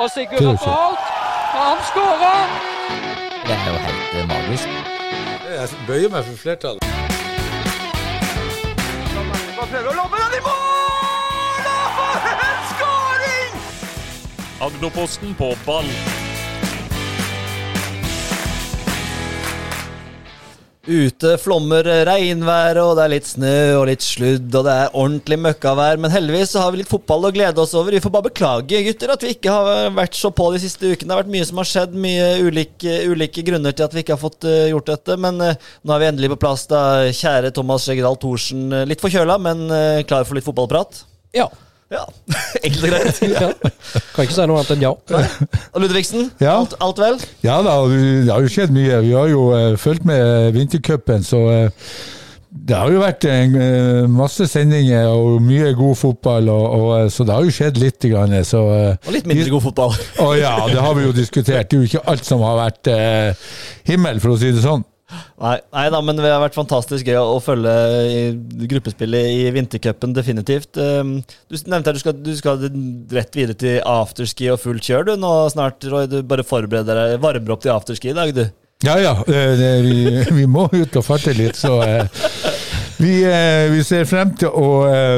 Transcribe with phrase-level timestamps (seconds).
[0.00, 0.98] Og Sigurd har alt.
[1.54, 2.42] Han skårer!
[3.48, 4.68] Det er jo helt eh, magisk.
[5.50, 6.84] Jeg bøyer meg for flertallet.
[9.70, 11.68] Prøver å lobbe den i mål!
[11.74, 13.60] Og for en skåring!
[14.66, 15.92] Agderposten på ball.
[20.90, 25.38] Ute flommer regnvær, og det er litt snø og litt sludd, og det er ordentlig
[25.44, 26.00] møkkavær.
[26.02, 27.94] Men heldigvis så har vi litt fotball å glede oss over.
[27.94, 31.06] Vi får bare beklage, gutter, at vi ikke har vært så på de siste ukene.
[31.06, 34.16] Det har vært mye som har skjedd, mye ulike, ulike grunner til at vi ikke
[34.16, 35.18] har fått uh, gjort dette.
[35.22, 36.82] Men uh, nå er vi endelig på plass, da.
[37.14, 38.68] Kjære Thomas Skjeggedal Thorsen.
[38.74, 39.66] Uh, litt forkjøla, men
[40.10, 41.04] klar for litt fotballprat?
[41.36, 41.46] Ja.
[41.90, 42.04] Ja,
[42.64, 43.16] Enkelt og greit.
[43.26, 43.48] ja.
[44.14, 44.92] Kan ikke si noe annet enn ja.
[45.74, 46.52] Og Ludvigsen, Ja.
[46.60, 47.16] alt, alt vel?
[47.42, 49.00] Ja da, det har jo skjedd mye.
[49.08, 51.92] Vi har jo uh, fulgt med vintercupen, så uh,
[52.50, 57.10] det har jo vært en, uh, masse sendinger og mye god fotball, og, og, uh,
[57.10, 58.06] så det har jo skjedd litt.
[58.10, 59.98] Grann, så, uh, Og litt mindre god fotball.
[60.22, 61.66] Å ja, det har vi jo diskutert.
[61.70, 63.50] Det er jo ikke alt som har vært uh,
[63.90, 64.86] himmel, for å si det sånn.
[65.40, 67.72] Nei, nei da, men det har vært fantastisk gøy å følge
[68.70, 70.78] gruppespillet i vintercupen, definitivt.
[70.78, 71.18] Um,
[71.50, 72.66] Du nevnte at du skal, du skal
[73.14, 76.06] rett videre til afterski og fullt kjør du nå snart, Roy.
[76.10, 78.44] Du bare forbereder deg, varmer opp til afterski i dag, du.
[78.86, 79.96] Ja ja, eh, det, vi,
[80.38, 82.06] vi må ut og farte litt, så eh,
[83.00, 84.68] vi, eh, vi ser frem til å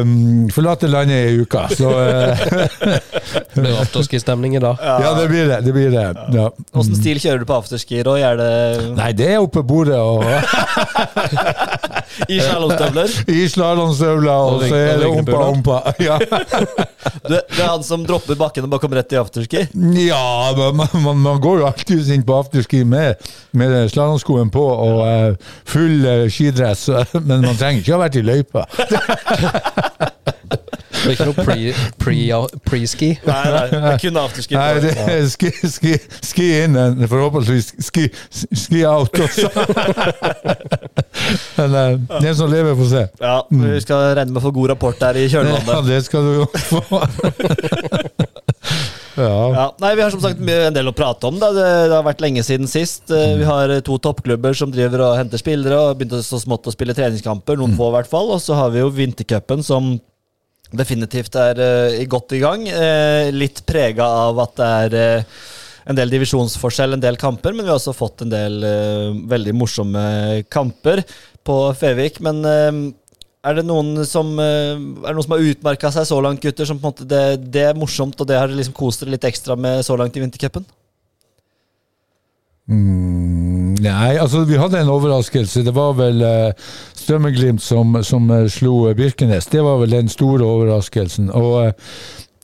[0.03, 1.67] um, forlate landet i uka.
[1.75, 2.45] Så uh,
[3.53, 4.79] Det blir afterski-stemning i dag.
[4.81, 5.61] ja, det blir det.
[5.67, 6.07] det, blir det.
[6.37, 6.49] Ja.
[6.73, 8.23] Åssen stil kjører du på afterski, Roy?
[8.23, 8.53] Er det
[8.97, 10.23] Nei, det er oppe på bordet og
[12.29, 13.15] i slalåmstøvler?
[13.39, 15.79] i slalåmstøvler, og så er det ompa, ompa.
[16.03, 16.19] Ja,
[17.23, 19.65] Du, det er han som dropper bakken og bare kommer rett i afterski?
[20.03, 20.23] ja
[20.57, 23.21] man, man, man går jo alltid inn på afterski med,
[23.59, 26.89] med slalåmskoen på og eh, full eh, skidress,
[27.29, 28.67] men man trenger ikke å ha vært i løypa.
[31.03, 33.09] Det er ikke noe pre- pre- pre-ski.
[33.27, 34.55] Nei, nei, det er kun afterski.
[34.55, 39.51] Nei, det er ski, ski, ski inn, men forhåpentligvis ski, ski out også.
[41.57, 43.03] Men uh, den som lever, får se.
[43.23, 46.33] Ja, Vi skal regne med å få god rapport der i Ja, det skal du
[46.43, 46.83] jo få.
[49.13, 49.29] Ja.
[49.53, 51.37] Ja, nei, Vi har som sagt en del å prate om.
[51.41, 51.51] Da.
[51.53, 53.11] Det, det har vært lenge siden sist.
[53.13, 56.73] Eh, Vi har to toppklubber som driver og henter spillere og begynt så smått å
[56.73, 57.59] spille treningskamper.
[57.61, 58.31] Noen få i hvert fall.
[58.33, 59.99] Og så har vi jo vintercupen som
[60.77, 62.65] definitivt er uh, godt i gang.
[62.69, 65.43] Uh, litt prega av at det er uh,
[65.91, 68.61] en del divisjonsforskjell, en del kamper, men vi har også fått en del
[69.27, 70.03] veldig morsomme
[70.47, 71.03] kamper
[71.43, 72.21] på Fevik.
[72.23, 76.69] Men er det noen som Er det noen som har utmerka seg så langt, gutter?
[76.71, 79.17] Som på en måte det, det er morsomt, og det har dere liksom kost dere
[79.17, 80.63] litt ekstra med så langt i vintercupen?
[82.71, 85.65] Mm, nei, altså vi hadde en overraskelse.
[85.67, 89.51] Det var vel uh, Strømmeglimt som, som uh, slo uh, Birkenes.
[89.51, 91.33] Det var vel den store overraskelsen.
[91.35, 91.73] Og eh,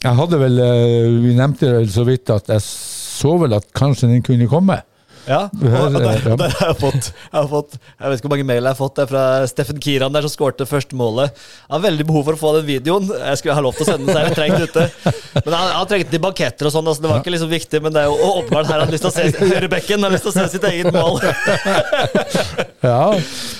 [0.03, 4.11] jeg hadde vel eh, Vi nevnte vel så vidt at jeg så vel at kanskje
[4.11, 4.81] den kunne komme.
[5.29, 8.35] Ja, og, og der, der har jeg, fått, jeg har fått Jeg vet ikke hvor
[8.35, 11.37] mange mail jeg har fått Det er fra Steffen Kiran der som skårte første målet.
[11.67, 13.11] Jeg har veldig behov for å få den videoen.
[13.13, 15.43] Jeg skulle ha lov til å sende den, så jeg trengte trengt ute.
[15.45, 17.83] Men han, han trengte den i banketter og sånn, altså det var ikke liksom viktig.
[17.85, 20.07] Men det er jo åpenbart her han har lyst til å se høyrebekken.
[20.07, 21.21] Har lyst til å se sitt eget mål.
[22.81, 23.11] Ja,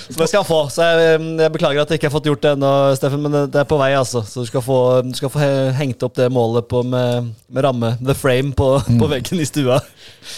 [0.09, 0.59] Så det skal han få.
[0.71, 3.59] Så jeg, jeg beklager at jeg ikke har fått gjort det ennå, Steffen, men det,
[3.59, 4.21] er på vei, altså.
[4.25, 7.91] Så du skal få, du skal få hengt opp det målet på med, med ramme,
[7.99, 9.81] the frame, på, på veggen i stua.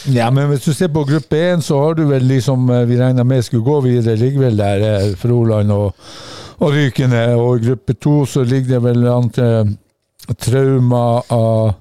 [0.10, 2.98] ja, men hvis du ser på gruppe 1, så har du vel liksom som vi
[3.00, 5.94] regna med skulle gå videre, ligger vel der eh, Froland og,
[6.58, 7.36] og Rykene.
[7.36, 9.78] Og i gruppe 2 så ligger det vel an til
[10.40, 11.74] trauma av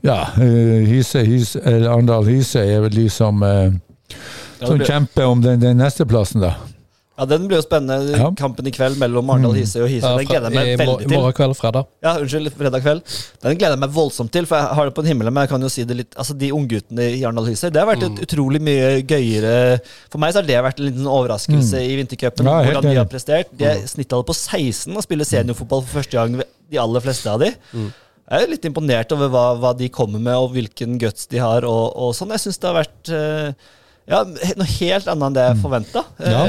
[0.00, 3.72] ja, eh, Hise, Hise, eller Arendal Hise er vel de som, eh,
[4.62, 6.54] som kjemper om den, den neste plassen, da.
[7.18, 8.12] Ja, Den blir jo spennende.
[8.14, 8.28] Ja.
[8.38, 10.06] Kampen i kveld mellom Arendal Hisøy og Hisøy.
[10.20, 11.12] Den gleder jeg meg veldig til.
[11.12, 11.88] I morgen kveld, fredag.
[12.06, 13.00] Ja, unnskyld, fredag kveld.
[13.42, 15.30] Den gleder jeg meg voldsomt til, for jeg har det på en himmel.
[15.32, 17.88] Men jeg kan jo si det litt Altså, de ungguttene i Arendal Hisøy, det har
[17.90, 18.14] vært Mm.
[18.14, 19.54] et utrolig mye gøyere
[20.12, 22.46] For meg så har det vært en liten overraskelse i vintercupen.
[22.46, 22.52] Mm.
[22.52, 23.04] Ja, hvordan de har.
[23.08, 23.10] Mm.
[23.16, 23.50] prestert.
[23.58, 26.38] De er snittallet på 16 og spiller seniorfotball for første gang,
[26.70, 27.50] de aller fleste av de.
[27.74, 27.90] Mm.
[28.30, 31.64] Jeg er litt imponert over hva, hva de kommer med, og hvilken guts de har.
[31.64, 32.30] Og, og sånn.
[32.36, 33.52] Jeg syns det har vært eh,
[34.08, 34.22] ja,
[34.60, 36.04] noe helt annet enn det jeg forventa.
[36.20, 36.44] Ja.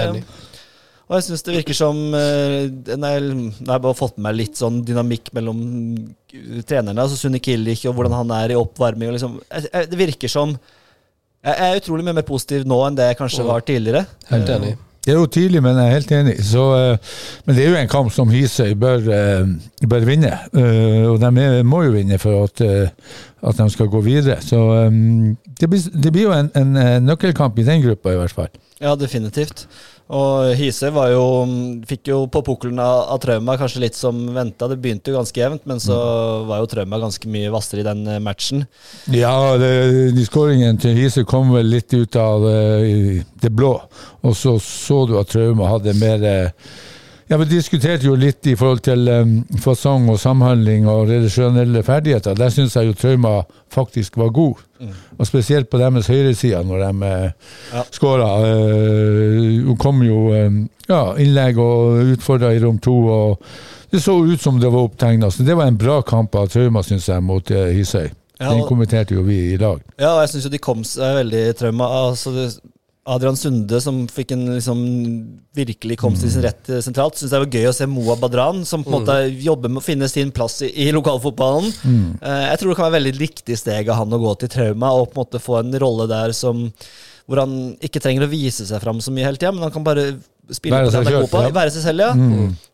[1.10, 3.30] Og jeg syns det virker som eh, Når jeg,
[3.66, 5.62] når bare har fått med meg litt sånn dynamikk mellom
[6.70, 10.04] trenerne, altså Sunni Killich og hvordan han er i oppvarming og liksom, jeg, jeg, Det
[10.04, 13.66] virker som Jeg jeg er utrolig mye mer positiv nå enn det jeg kanskje var
[13.66, 14.06] tidligere.
[14.30, 14.76] Helt enig.
[15.00, 16.34] Det er jo tidlig, men jeg er helt enig.
[16.44, 17.14] Så, eh,
[17.48, 20.34] men det er jo en kamp som Hisøy bør, eh, bør vinne.
[20.52, 22.92] Eh, og de er, må jo vinne for at, eh,
[23.42, 24.42] at de skal gå videre.
[24.44, 25.00] Så eh,
[25.62, 28.52] det, blir, det blir jo en, en eh, nøkkelkamp i den gruppa, i hvert fall.
[28.84, 29.66] Ja, definitivt.
[30.10, 31.24] Og Hise var jo,
[31.86, 34.66] fikk jo på pukkelen av, av Trauma, kanskje litt som venta.
[34.72, 35.98] Det begynte jo ganske jevnt, men så
[36.50, 38.66] var jo Trauma ganske mye hvassere i den eh, matchen.
[39.14, 39.70] Ja, det,
[40.18, 43.76] de skåringene til Hise kom vel litt ut av eh, det blå.
[44.26, 46.72] Og så så du at Trauma hadde mer eh,
[47.30, 52.34] ja, Vi diskuterte jo litt i forhold til um, fasong og samhandling og redaksjonelle ferdigheter.
[52.38, 53.34] Der syns jeg jo Trauma
[53.74, 54.64] faktisk var god.
[55.20, 57.84] Og spesielt på deres høyreside, når de uh, Ja.
[57.92, 58.30] skåra.
[58.42, 62.96] Uh, hun kom jo um, ja, innlegg og utfordra i rom to.
[63.08, 63.44] og
[63.92, 65.30] Det så ut som det var opptegna.
[65.32, 68.10] Så det var en bra kamp av Trauma, syns jeg, mot uh, Hisøy.
[68.40, 69.82] Ja, Den kommenterte jo vi i dag.
[70.00, 71.90] Ja, og jeg syns jo de kom seg veldig i trauma.
[72.08, 72.32] Altså,
[73.10, 74.80] Adrian Sunde, som fikk en liksom,
[75.58, 77.18] virkelig kom til sin rett eh, sentralt.
[77.18, 79.86] Syns det var gøy å se Moa Badran, som på en måte jobber med å
[79.86, 81.70] finne sin plass i, i lokalfotballen.
[82.22, 84.94] Eh, jeg tror det kan være veldig riktig steg av han å gå til trauma
[84.98, 86.68] og på en måte få en rolle der som
[87.30, 89.84] hvor han ikke trenger å vise seg fram så mye hele tida, men han kan
[89.86, 90.08] bare
[90.50, 91.52] spille Være på seg selv, ja.
[91.54, 92.14] Være seg selv, ja.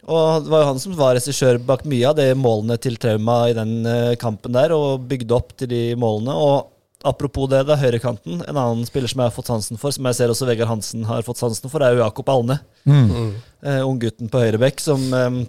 [0.06, 3.42] Og det var jo han som var regissør bak mye av de målene til Trauma
[3.52, 6.36] i den eh, kampen der, og bygde opp til de målene.
[6.40, 6.72] Og
[7.04, 8.40] apropos det, det er høyrekanten.
[8.48, 11.04] En annen spiller som jeg har fått sansen for, som jeg ser også Vegard Hansen
[11.10, 12.60] har fått sansen for, er jo Jakob Alne.
[12.88, 15.42] Eh, Unggutten på høyrebekk som, eh,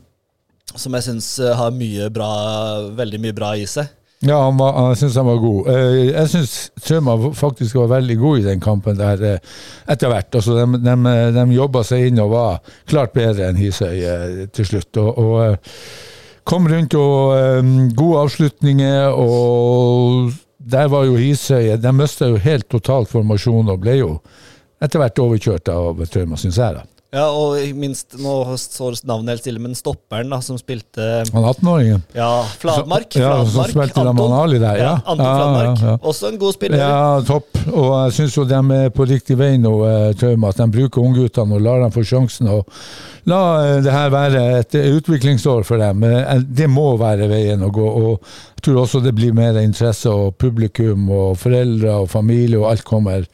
[0.75, 2.33] som jeg syns eh, har mye bra,
[2.99, 3.93] veldig mye bra i seg.
[4.25, 5.67] Ja, han var, jeg syns han var god.
[5.69, 9.51] Eh, Jeg syns Trauma faktisk var veldig god i den kampen der eh,
[9.93, 10.33] etter hvert.
[10.41, 10.95] Altså, de, de,
[11.37, 14.97] de jobba seg inn og var klart bedre enn Hisøy eh, til slutt.
[15.03, 15.77] Og, og eh,
[16.49, 20.33] kom rundt og eh, gode avslutninger, og
[20.67, 24.11] der var jo Hisøy De mista jo helt totalt formasjon og ble jo
[24.83, 26.75] etter hvert overkjørt av Trauma, syns jeg.
[26.77, 26.96] da.
[27.17, 31.47] Ja, og ikke minst, nå står navnet helt stille, men stopperen da, som spilte Han
[31.49, 32.03] 18-åringen.
[32.17, 32.29] Ja,
[32.61, 33.17] Fladmark.
[33.17, 34.93] Ja, som spilte Anton, Ali der, ja.
[35.03, 35.83] Anton Ja, ja, Fladmark.
[35.87, 35.95] ja.
[36.13, 36.83] Også en god spiller.
[36.83, 37.49] Ja, topp.
[37.73, 41.57] Og jeg syns jo de er på riktig vei nå, eh, At de bruker ungguttene
[41.57, 42.51] og lar dem få sjansen.
[42.53, 42.69] Og
[43.31, 46.05] la eh, det her være et utviklingsår for dem.
[46.05, 47.87] Eh, Det må være veien å gå.
[47.87, 48.21] Og
[48.59, 52.85] jeg tror også det blir mer interesse, og publikum og foreldre og familie og alt
[52.85, 53.25] kommer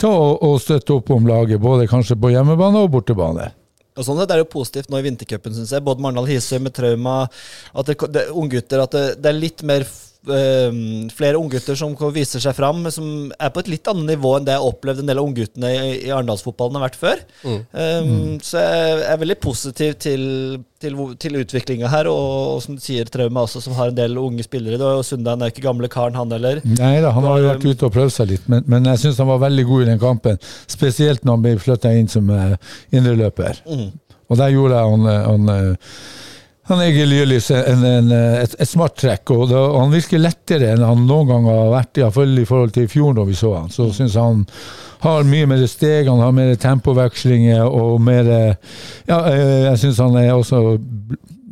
[0.00, 3.50] til å, å støtte opp om laget, både kanskje på hjemmebane og bortebane.
[3.94, 5.84] Og sånn sett er det jo positivt nå i vintercupen, syns jeg.
[5.86, 7.28] Både Marnal Hisøy med trauma,
[7.70, 9.86] at det, det, unggutter, at det, det er litt mer
[10.32, 10.76] eh,
[11.14, 14.54] flere unggutter som viser seg fram, som er på et litt annet nivå enn det
[14.54, 17.24] jeg har opplevd en del av ungguttene i, i Arendalsfotballen har vært før.
[17.44, 18.12] Eh,
[18.44, 20.24] Så jeg er veldig positiv til,
[20.80, 24.18] til, til utviklinga her, og, og som du sier, Traume også, som har en del
[24.20, 24.78] unge spillere.
[24.80, 26.62] Det var jo Sunde, er ikke gamle karen, han heller.
[26.64, 29.20] Nei da, han har jo vært ute og prøvd seg litt, men, men jeg syns
[29.22, 30.40] han var veldig god i den kampen.
[30.70, 32.56] Spesielt når han ble flytta inn som uh,
[32.94, 33.60] indreløper.
[34.24, 35.96] Og der gjorde jeg han, eh, han, eh,
[36.64, 39.34] han Egil Lyrlis en, en, eh, et, et smart trekk.
[39.34, 42.86] og da, Han virker lettere enn han noen gang har vært, iallfall i forhold til
[42.86, 43.68] i fjor når vi så han.
[43.72, 44.46] Så syns han
[45.04, 48.80] har mye mer steg, han har mer tempovekslinger og mer eh,
[49.10, 50.64] Ja, eh, jeg syns han er også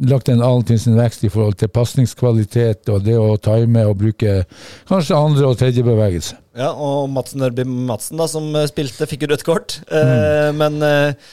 [0.08, 4.00] lagt en annen til sin vekst i forhold til pasningskvalitet og det å time og
[4.00, 4.40] bruke
[4.88, 6.40] kanskje andre- og tredje bevegelse.
[6.58, 9.80] Ja, og Mats Nørby Madsen, da, som eh, spilte, fikk jo rødt kort.
[9.92, 10.56] mm.
[10.56, 11.32] men eh,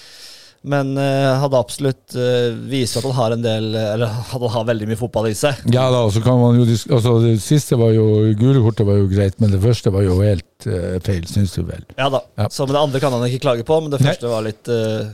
[0.67, 4.65] men uh, hadde absolutt uh, vist at han har en del Eller at han har
[4.67, 5.61] veldig mye fotball i seg.
[5.71, 8.99] Ja da, og så kan man jo altså Det siste var jo Gule kortet var
[8.99, 11.85] jo greit, men det første var jo helt uh, feil, syns du vel.
[11.95, 12.23] Ja da.
[12.35, 12.49] Ja.
[12.51, 14.11] Så men det andre kan han ikke klage på, men det Nei.
[14.11, 14.67] første var litt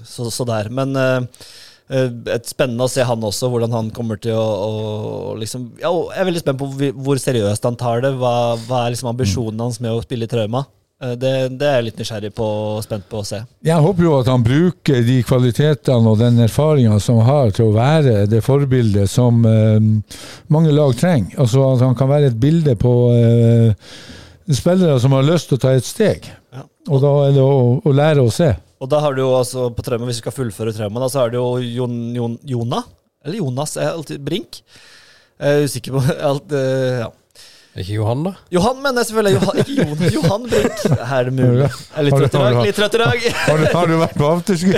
[0.09, 0.71] så, så der.
[0.73, 5.91] Men et spennende å se han også, hvordan han kommer til å, å liksom Ja,
[5.93, 8.15] jeg er veldig spent på hvor, hvor seriøst han tar det.
[8.17, 8.33] Hva,
[8.65, 10.65] hva er liksom ambisjonen hans med å spille i Trauma?
[11.03, 13.41] Eh, det, det er jeg litt nysgjerrig på og spent på å se.
[13.67, 17.69] Jeg håper jo at han bruker de kvalitetene og den erfaringa som han har, til
[17.69, 19.79] å være det forbildet som eh,
[20.53, 21.35] mange lag trenger.
[21.41, 23.95] Altså at han kan være et bilde på eh,
[24.55, 26.29] spillere som har lyst til å ta et steg.
[26.55, 26.63] Ja.
[26.87, 28.53] Og da er det å, å lære å se.
[28.83, 31.23] Og da har du jo altså på Trømmen, hvis vi skal fullføre Trømmen, da, så
[31.23, 32.83] er det jo Jon, Jon, Jona?
[33.25, 33.75] Eller Jonas?
[33.81, 34.61] Er alltid Brink?
[35.41, 37.11] Jeg er usikker på alt, eh, ja.
[37.75, 38.31] Ikke Johan, da?
[38.55, 39.33] Johan, mener jeg selvfølgelig.
[39.35, 40.83] Johan, ikke Jon, Johan Brink.
[40.95, 41.65] Er det mulig?
[41.67, 42.59] Jeg er litt trøtt i dag.
[42.63, 43.25] Litt trøtt i dag.
[43.45, 44.71] Har du, har du vært på afterski?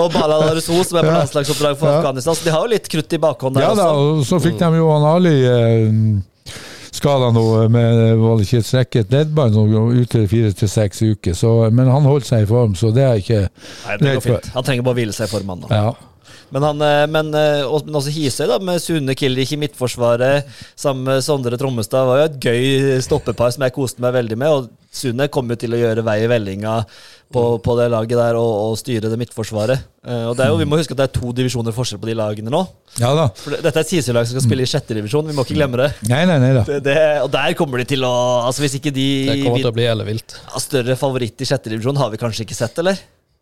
[0.00, 1.96] Og Balal Aruso, som er på landslagsoppdrag for Ja.
[1.98, 2.36] Afghanistan.
[2.36, 4.18] Så de har jo litt krutt i bakhånd der Ja da, også.
[4.20, 6.52] og så fikk de Johan Ali eh,
[6.94, 9.56] skada nå med var ikke et strekket leddbånd
[10.04, 11.34] ute fire til seks uker.
[11.36, 14.52] Så, men han holdt seg i form, så det er ikke Nei, det går fint.
[14.54, 15.64] Han trenger bare å hvile seg i form, han.
[15.66, 15.80] da.
[15.80, 16.09] Ja.
[16.52, 20.44] Men, han, eh, men, eh, og- men også Hisøy, da, med Sune Kilrich i midtforsvaret
[20.76, 24.48] sammen med Sondre Trommestad, var jo et gøy stoppepar som jeg koste meg veldig med.
[24.48, 26.84] Og Sune kommer jo til å gjøre vei i vellinga
[27.32, 29.78] på, på det laget der og, og styre det midtforsvaret.
[30.04, 32.08] Eh, Og det er jo, Vi må huske at det er to divisjoner forskjell på
[32.10, 32.64] de lagene nå.
[32.98, 33.28] Ja da.
[33.38, 35.78] For Dette er et Hisøy-lag som skal spille i sjette divisjon, vi må ikke glemme
[35.78, 35.92] det.
[36.10, 36.64] Nei, nei, nei da.
[36.66, 38.10] det, det og der kommer de til å
[38.48, 40.34] altså Hvis ikke de Det kommer til å bli ellevilt.
[40.42, 42.98] ja, Større favoritt i sjette divisjon har vi kanskje ikke sett, eller?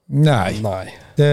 [0.08, 0.60] Nei.
[0.64, 0.86] Nei.
[1.18, 1.32] Det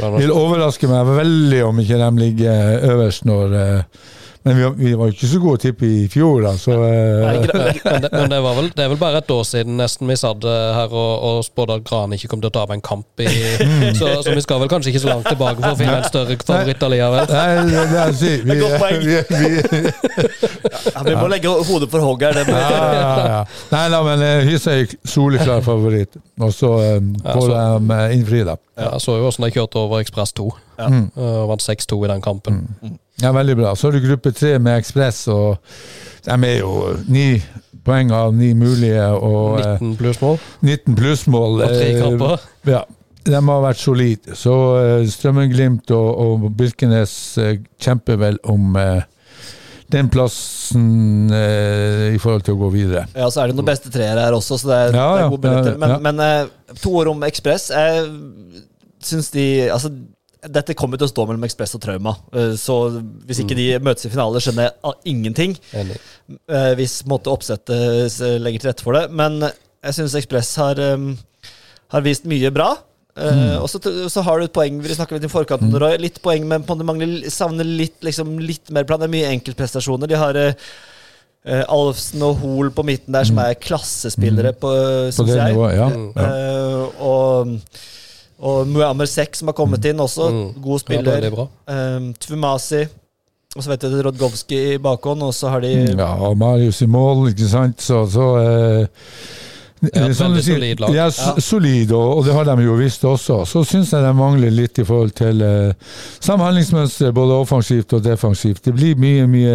[0.00, 4.04] uh, vil overraske meg veldig om ikke de ligger øverst når eh,
[4.42, 7.26] Men vi, vi var jo ikke så gode å tippe i fjor, da, så eh,
[7.26, 7.40] Nei,
[7.90, 10.16] Men, det, men det, var vel, det er vel bare et år siden nesten vi
[10.16, 12.80] satt eh, her og, og spådde at Gran ikke kom til å ta av en
[12.84, 13.04] kamp.
[13.20, 13.26] I,
[13.98, 16.36] så, så vi skal vel kanskje ikke så langt tilbake for å finne en større
[16.40, 17.24] favoritt allikevel.
[17.34, 18.12] Nei, det, det er å.
[21.00, 22.32] Vi, ja, må legge hodet for hogg her.
[22.36, 22.70] Det ja, ja,
[23.34, 23.42] ja.
[23.72, 27.54] Nei da, men uh, Hysse er soleklar favoritt, og så um, får så-
[27.90, 28.54] de innfri, da.
[28.80, 30.46] Ja, så jo åssen de kjørte over Ekspress 2.
[30.80, 30.86] Ja.
[30.88, 31.06] Mm.
[31.20, 32.54] Og vant 6-2 i den kampen.
[33.20, 33.74] Ja, veldig bra.
[33.76, 35.58] Så har du gruppe tre med Ekspress, og
[36.24, 37.26] de er jo ni
[37.84, 41.62] poeng av ni mulige, og eh, 19 plussmål 19 plussmål.
[41.64, 42.48] og tre eh, kamper.
[42.68, 42.82] Ja,
[43.28, 44.36] de har vært solide.
[44.36, 49.02] Så uh, Strømmen-Glimt og, og Birkenes eh, kjemper vel om eh,
[49.90, 53.04] den plassen eh, i forhold til å gå videre.
[53.16, 55.32] Ja, så er det noen beste treere her også, så det er, Ja, det er
[55.34, 55.74] gode billetter.
[55.74, 55.98] ja, Men, ja.
[56.06, 57.68] men eh, to år om Ekspress.
[57.74, 58.06] Jeg
[59.02, 59.90] syns de Altså,
[60.48, 62.14] dette kommer til å stå mellom Ekspress og Trauma.
[62.32, 62.76] Eh, Så
[63.28, 65.56] hvis ikke de møtes i finale, skjønner jeg ingenting.
[65.76, 65.98] Enig.
[66.48, 69.10] eh, Hvis måtte oppsettet legger til rette for det.
[69.10, 70.96] Men jeg syns Ekspress har, eh,
[71.90, 72.76] har vist mye bra.
[73.20, 73.58] Mm.
[73.60, 75.74] og så, så har du et poeng Vi litt i forkant mm.
[75.82, 75.96] Roy.
[75.98, 79.00] Litt poeng, men på en måte mangler, savner litt, liksom, litt mer plan.
[79.02, 80.08] Det er mye enkeltprestasjoner.
[80.08, 80.54] De har eh,
[81.44, 85.52] eh, Alfsen og Hoel på midten der, som er klassespillere, på, På syns det jeg.
[85.52, 85.88] nivået, ja.
[85.90, 86.12] Mm.
[86.16, 86.28] ja.
[86.30, 87.58] Eh, og
[88.40, 90.30] og Muammer Sek, som har kommet inn også.
[90.32, 90.48] Mm.
[90.64, 91.26] God spiller.
[91.26, 91.46] Ja, bra.
[91.68, 92.86] Eh, Tvumasi.
[93.56, 96.86] Og så vet jeg Rodgowski i bakhånd, og så har de Ja, og Marius i
[96.86, 97.82] mål, ikke sant.
[97.82, 99.08] Så, så eh,
[99.80, 100.92] Ja, sånn du sier, solid lag.
[100.92, 101.06] Ja,
[101.40, 103.38] solid, og, og det har de jo visst også.
[103.48, 108.60] Så syns jeg de mangler litt i forhold til uh, samhandlingsmønster, både offensivt og defensivt.
[108.66, 109.54] Det blir mye, mye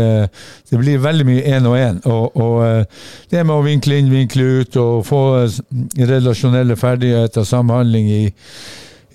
[0.72, 2.00] Det blir veldig mye én og én.
[2.10, 5.62] Og, og uh, det med å vinkle inn, vinkle ut, og få uh,
[6.10, 8.26] relasjonelle ferdigheter, samhandling i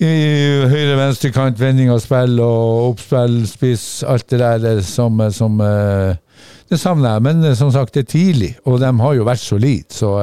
[0.01, 0.07] i
[0.65, 6.79] høyre-venstre kant, vending av spill og oppspill, spiss, alt det der det som, som Det
[6.81, 7.23] savner jeg.
[7.27, 10.15] Men som sagt, det er tidlig, og de har jo vært solide, så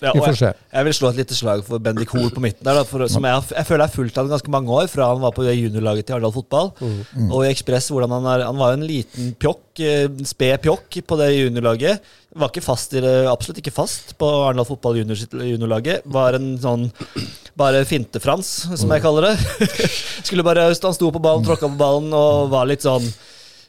[0.00, 0.50] Ja, vi får jeg, se.
[0.72, 3.26] jeg vil slå et lite slag for Bendik Hoel på midten der, da, for, som
[3.28, 5.56] jeg, jeg føler jeg har fulgt han ganske mange år, fra han var på det
[5.58, 6.70] juniorlaget til Arendal Fotball.
[6.80, 7.26] Mm.
[7.30, 11.00] Og i Ekspress, hvordan han er Han var jo en liten pjokk, eh, sped pjokk
[11.06, 12.00] på det juniorlaget.
[12.40, 16.06] Var ikke fast i det, absolutt ikke fast på Arendal Fotball junior, juniorlaget.
[16.06, 16.88] Var en sånn
[17.60, 18.46] bare finte-Frans,
[18.78, 18.94] som Mm.
[18.96, 19.36] jeg kaller det.
[20.26, 23.04] Skulle bare Han sto på ballen, tråkka på ballen og var litt sånn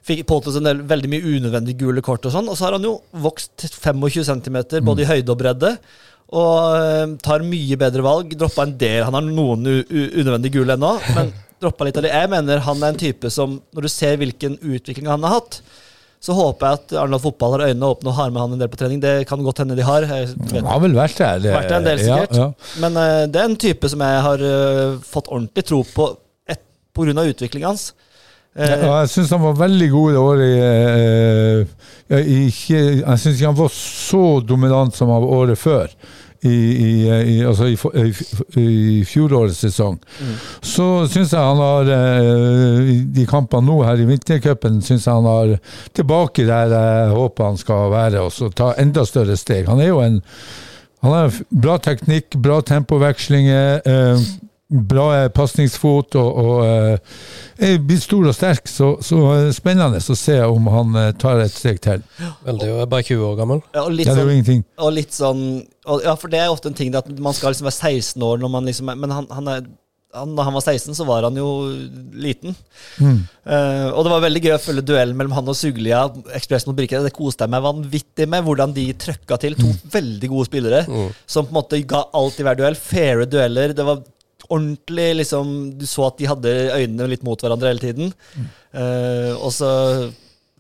[0.01, 2.47] Fikk påtatt en veldig mye unødvendig gule kort og sånn.
[2.50, 5.75] Og så har han jo vokst 25 cm, både i høyde og bredde.
[6.31, 8.35] Og eh, tar mye bedre valg.
[8.39, 9.03] Droppa en del.
[9.07, 12.13] Han har noen unødvendig gule ennå, men droppa litt av det.
[12.15, 15.59] Jeg mener han er en type som, når du ser hvilken utvikling han har hatt,
[16.21, 18.69] så håper jeg at Arendal Fotball har øynene åpne og har med han en del
[18.69, 19.00] på trening.
[19.01, 20.05] Det kan godt hende de har.
[20.05, 21.39] Han har vel vært der.
[21.41, 22.35] det- vært der en del, sikkert.
[22.38, 22.75] Ja, ja.
[22.83, 26.11] Men uh, det er en type som jeg har uh, fått ordentlig tro på
[26.45, 26.57] pga.
[26.93, 27.88] på grunn av utviklingen hans.
[28.55, 30.41] Eh, Ja, jeg syns han var veldig god i år.
[30.43, 31.67] I, eh,
[32.12, 35.88] ja, jeg syns ikke han var så dominant som av året før.
[36.41, 40.00] I, i, i, altså i, fjorårets sesong.
[40.65, 45.13] Så syns jeg han har eh, I de kampene nå her i vintercupen, syns jeg
[45.20, 45.53] han har
[45.93, 49.70] tilbake der jeg håper han skal være, og så ta enda større steg.
[49.70, 50.17] Han er jo en
[51.01, 54.25] han har bra teknikk, bra tempovekslinger, eh,
[54.72, 57.18] bra eh, pasningsfot og, og eh,
[57.68, 58.70] er blitt stor og sterk.
[58.72, 62.06] Så, så eh, spennende å se om han tar et steg til.
[62.48, 63.62] Veldig, jeg er bare 20 år gammel.
[63.75, 64.66] ja, og litt Ja, det er sånn jo ingenting.
[64.80, 65.46] Og litt sånn
[65.90, 68.42] og, Ja, for det er ofte en ting at man skal liksom være 16 år
[68.42, 69.70] når man liksom er Men han, han er
[70.12, 71.48] han, da han var 16, så var han jo
[72.20, 72.56] liten.
[73.00, 73.22] Mm.
[73.48, 76.01] Uh, og det var veldig gøy å følge duellen mellom han og Suglia.
[76.36, 77.00] Ekspress mot Brikke.
[77.06, 78.44] Det koste jeg meg vanvittig med.
[78.44, 79.56] Hvordan de trøkka til.
[79.56, 80.82] To veldig gode spillere
[81.24, 82.75] som på en måte ga alt i hver duell.
[82.75, 83.72] Faire dueller.
[83.78, 84.04] Det var
[84.51, 88.13] ordentlig liksom Du så at de hadde øynene litt mot hverandre hele tiden.
[88.72, 89.72] Eh, og så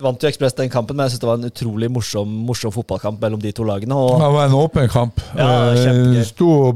[0.01, 3.21] vant jo Ekspress den kampen, men jeg synes det var en utrolig morsom, morsom fotballkamp
[3.21, 3.97] mellom de to lagene.
[4.21, 5.21] Det var en åpen kamp.
[5.37, 6.23] Ja, Eh.
[6.25, 6.71] Sto,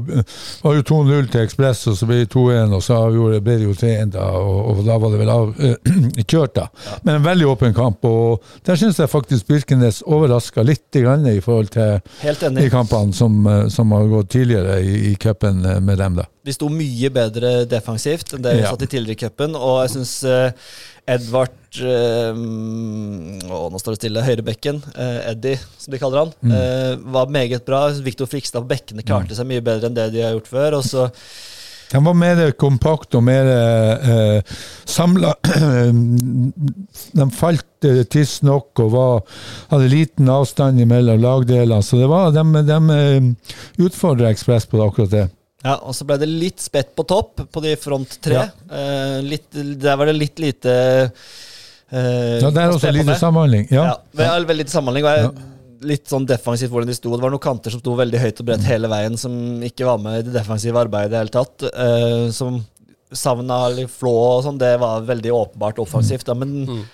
[0.62, 3.74] var jo 2-0 til Ekspress, og så ble det 2-1, og så ble det jo
[3.76, 5.98] 3-1, da, og, og da var det vel av, uh,
[6.30, 6.66] kjørt, da.
[7.02, 11.40] Men en veldig åpen kamp, og der syns jeg faktisk Birkenes overraska litt grann i
[11.44, 12.00] forhold til
[12.56, 13.42] de kampene som,
[13.72, 16.28] som har gått tidligere i, i cupen med dem, da.
[16.46, 18.70] Vi sto mye bedre defensivt enn det vi Ja.
[18.70, 20.12] satt i tidligere i cupen, og jeg syns
[21.06, 24.22] Edvard uh, å, Nå står det stille.
[24.26, 26.52] Høyrebekken, Uh, Eddie, som de kaller han, Mm.
[26.52, 27.88] eh, var meget bra.
[28.02, 30.78] Viktor Frikstad på bekkene klarte seg mye bedre enn det de har gjort før.
[30.78, 31.10] Og så
[31.92, 34.42] De var mer kompakt og mer eh,
[34.84, 35.34] samla.
[37.16, 39.20] De falt eh, tidsnok og var,
[39.70, 41.82] hadde liten avstand mellom lagdelene.
[41.86, 45.26] Så det var, de, de eh, utfordra Ekspress på akkurat det.
[45.66, 48.38] Ja, og så ble det litt spett på topp på de front tre.
[48.38, 48.46] Ja.
[48.70, 49.48] Eh, litt,
[49.82, 50.72] der var det litt lite
[51.90, 53.66] eh, Ja, det er også lite samhandling.
[53.72, 53.96] Ja, Ja.
[54.14, 55.06] det er veldig lite samhandling.
[55.06, 55.52] Og jeg,
[55.86, 57.10] Litt sånn defensivt hvordan de sto.
[57.12, 59.98] Det var noen kanter som sto veldig høyt og bredt hele veien, som ikke var
[60.00, 61.66] med i det defensive arbeidet i det hele tatt.
[61.68, 62.56] Uh, som
[63.12, 66.24] savna litt flå og sånn, det var veldig åpenbart offensivt.
[66.26, 66.86] Da, men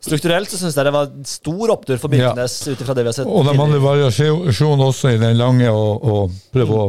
[0.00, 2.08] strukturelt så syns jeg det var stor opptur for.
[2.16, 2.74] Birkenes Ja.
[2.80, 3.28] det vi har sett.
[3.28, 6.88] Og de hadde variasjon også i den lange og, og prøve å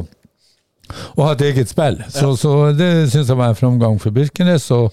[1.15, 1.99] å ha et eget spill.
[2.13, 4.67] Så, så det syns jeg var en framgang for Birkenes.
[4.75, 4.91] Og,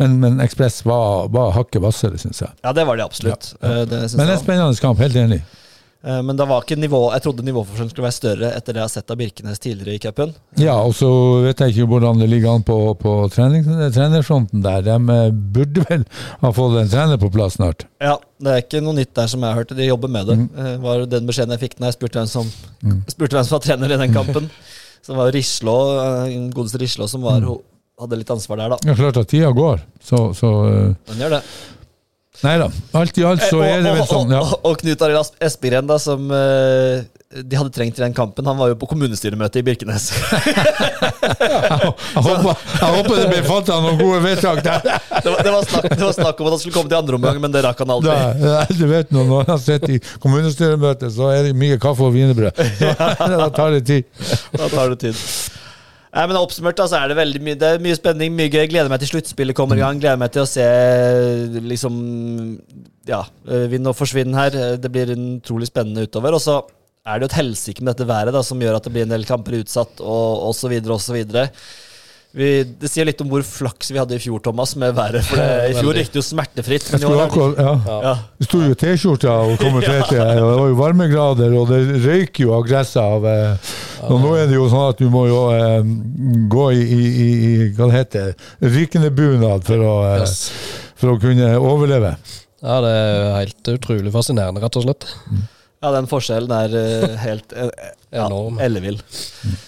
[0.00, 2.54] men, men Ekspress var, var hakket hvassere, syns jeg.
[2.64, 3.52] Ja, det var det absolutt.
[3.60, 5.40] Ja, Eh, det Men en spennende kamp, helt enig.
[6.04, 8.84] Eh, Men det var ikke nivå Jeg trodde nivåforskjellen skulle være større etter det jeg
[8.84, 10.34] har sett av Birkenes tidligere i cupen.
[10.60, 11.08] Ja, og så
[11.46, 14.84] vet jeg ikke hvordan det ligger an på, på trening, trenerfronten der.
[14.84, 16.04] De eh, burde vel
[16.42, 17.86] ha fått en trener på plass snart.
[18.04, 19.72] Ja, Det er ikke noe nytt der som jeg har hørt.
[19.78, 20.36] De jobber med det.
[20.42, 20.82] Mm.
[20.84, 22.52] var den beskjeden jeg fikk når jeg spurte hvem som,
[23.08, 24.50] spurte hvem som var trener i den kampen.
[25.04, 27.60] Så det var Rislå, eh, godeste Rislå som var, mm.
[28.00, 28.78] hadde litt ansvar der, da.
[28.88, 31.42] Er klart at tida går, så, så eh, Den gjør det.
[32.44, 32.70] Nei da.
[32.98, 34.40] Alt i alt så Eh, er det vel sånn, ja.
[34.40, 37.04] og, og, og Knut Arild Espegren, da, som eh,
[37.42, 40.10] de hadde trengt i den kampen, han var jo på kommunestyremøte i Birkenes.
[41.24, 44.84] Jeg håper, jeg håper det blir fattet noen gode vedtak der.
[44.84, 47.18] det, var, det, var snakk, det var snakk om at han skulle komme til andre
[47.18, 48.14] omgang, men det rakk han aldri.
[48.42, 52.14] Da, du vet nå, Når han sitter i kommunestyremøte, så er det mye kaffe og
[52.14, 52.60] wienerbrød.
[53.44, 54.08] Da tar det tid.
[54.54, 55.24] Da tar det tid.
[56.14, 58.68] Nei, men Oppsummert da, så er det veldig mye, det er mye spenning, mye gøy.
[58.70, 59.98] Gleder meg til sluttspillet kommer i gang.
[60.02, 60.66] Gleder meg til å se
[61.64, 61.96] liksom
[63.08, 64.54] Ja, eh, vinn og forsvinn her.
[64.78, 66.36] Det blir en utrolig spennende utover.
[66.38, 66.60] Og så
[67.04, 69.12] er det jo et helsike med dette været da, som gjør at det blir en
[69.12, 70.72] del kamper utsatt, og osv.
[70.94, 71.18] osv.
[72.34, 75.22] Vi- Det sier litt om hvor flaks vi hadde i fjor, Thomas, med været.
[75.22, 76.88] For det, I fjor gikk det jo smertefritt.
[76.90, 78.00] Jeg skulle akkurat, ja.
[78.02, 81.82] ja, Det sto jo i T-skjorta og kommenterte, og det var jo varmegrader, og det
[82.06, 83.70] røyker jo av gresset av eh,
[84.08, 85.84] Og nå er det jo sånn at du må jo eh,
[86.50, 88.34] gå i, i, i, i hva det heter,
[88.64, 90.50] rykende bunad for å, eh, Yes.
[90.96, 92.16] for å kunne overleve.
[92.64, 95.04] Ja, det er helt utrolig fascinerende, rett og slett.
[95.84, 97.68] Ja, den forskjellen er eh, helt eh,
[98.14, 98.24] ja,
[98.64, 98.96] ellevill.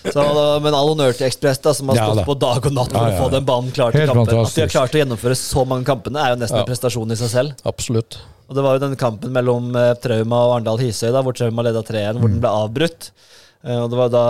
[0.09, 0.23] Så,
[0.65, 2.25] Men all honnør til Ekspress, som har Ja, stått da.
[2.31, 4.25] på dag og natt for Ja, ja, å få den banen klar til kampen.
[4.31, 4.47] kampen.
[4.47, 6.65] At de har klart å gjennomføre så mange kampene, er jo nesten Ja.
[6.65, 7.55] en prestasjon i seg selv.
[7.69, 8.19] Absolutt.
[8.49, 11.65] Og Det var jo den kampen mellom uh, Trauma og Arendal Hisøy, da, hvor Trauma
[11.67, 13.11] leda 3-1, hvor den ble avbrutt.
[13.67, 14.21] Og det var da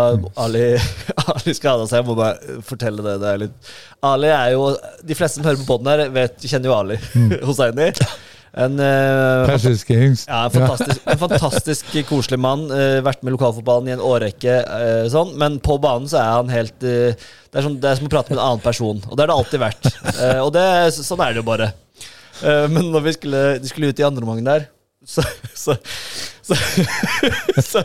[0.41, 0.63] Ali,
[1.35, 1.99] Ali skada seg.
[2.01, 3.19] Jeg må bare fortelle det.
[3.21, 3.73] det er litt.
[4.07, 4.71] Ali er jo
[5.05, 6.97] De fleste som hører på poden her, vet, kjenner jo Ali
[7.45, 7.91] Hosseini.
[8.57, 10.31] En uh, Persisk hingst.
[10.31, 12.63] ja, fantastisk, en fantastisk koselig mann.
[12.73, 14.55] Uh, vært med i lokalfotballen i en årrekke.
[14.65, 17.99] Uh, sånn, Men på banen så er han helt eh, det, er som, det er
[17.99, 19.03] som å prate med en annen person.
[19.05, 19.91] Og det har det alltid vært.
[20.17, 20.65] Eh, og det,
[20.97, 21.67] sånn er det jo bare.
[22.41, 24.67] Eh, men når vi skulle, de skulle ut i andre omgang der,
[25.07, 25.23] så,
[25.55, 25.77] så,
[27.63, 27.83] så,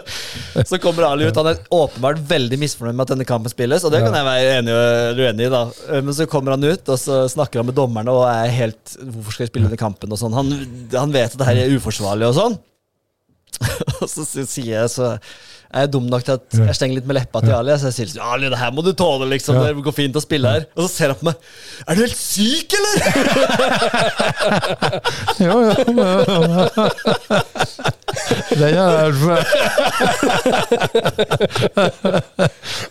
[0.66, 1.38] så, kommer Ali ut.
[1.38, 4.56] Han er åpenbart veldig misfornøyd med at denne kampen spilles, og det kan jeg være
[4.58, 5.52] enig eller uenig i.
[5.54, 8.52] da Eh, Men så kommer han ut, og så snakker han med dommerne og er
[8.56, 10.12] helt Hvorfor skal jeg spille denne kampen?
[10.12, 10.52] og sånn Han,
[10.94, 12.60] han vet at det her er uforsvarlig og sånn.
[14.02, 15.12] Og så sier jeg så
[15.74, 17.72] er dum nok til at jeg stenger litt med leppa til Ali.
[17.80, 19.56] Så jeg sier sånn, Ali, det her må du tåle, liksom.
[19.58, 19.62] Ja.
[19.72, 20.66] Det går fint å spille her.
[20.76, 21.36] Og så ser han på meg.
[21.88, 22.96] Er du helt syk, eller?!
[25.42, 26.90] Ja, ja, ja.
[28.52, 29.42] Den har jeg hørt før.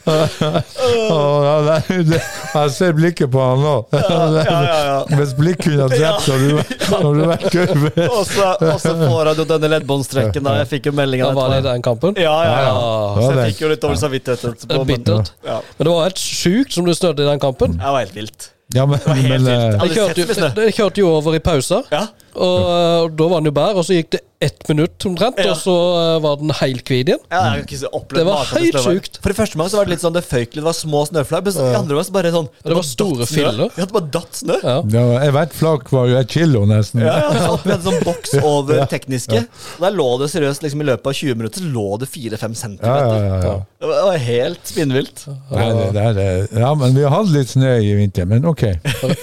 [0.06, 1.56] Å, ja,
[1.88, 2.22] det- det-
[2.54, 3.74] Jeg ser blikket på han nå.
[3.92, 5.04] ja, ja.
[5.18, 7.68] Hvis blikk kunne ha drept, så hadde du- vært gøy.
[8.16, 10.42] Og så, får han jo denne leddbåndstrekken.
[10.42, 10.56] da.
[10.62, 11.30] Jeg fikk jo meldinga.
[11.30, 12.14] Da var det i den kampen.
[12.20, 12.74] Ja, ja, ja.
[13.20, 14.70] Så jeg fikk jo litt dårlig samvittighet etterpå.
[14.74, 15.32] er Men, bittert.
[15.44, 17.76] Men det var helt sjukt som du snødde i den kampen.
[17.78, 18.50] det var helt vilt.
[18.72, 22.04] Ja, men, var men eh, Jeg kjørte, jo- jeg kjørte jo over i pausa, Ja.
[22.36, 23.74] og og, da var han jo bær.
[23.74, 25.50] Og så gikk det ett minutt omtrent, Ja.
[25.52, 25.74] og så
[26.16, 27.20] uh, var den helt hvit igjen.
[27.28, 29.18] Ja, jeg ikke Det var helt sjukt.
[29.20, 31.02] For det første gang så var det litt sånn det føyk litt, det var små
[31.10, 31.44] snøflagg.
[31.44, 33.68] Men så i andre gang så bare sånn Det var var store filler.
[33.76, 34.56] Ja, det bare datt snø.
[34.64, 34.76] Ja.
[34.96, 37.04] ja, Hvert flak var jo et kilo, nesten.
[37.04, 39.42] Ja, ja, så Vi hadde sånn boks over tekniske.
[39.76, 42.40] Og Der lå det seriøst liksom i løpet av 20 minutter Så lå det 4-5
[42.40, 43.20] cm centimeter.
[43.20, 43.58] ja, ja, ja.
[43.80, 45.26] Det var- helt spinnvilt.
[45.50, 48.64] Nei, det der er, ja, men vi har hatt litt snø i vinter, men ok.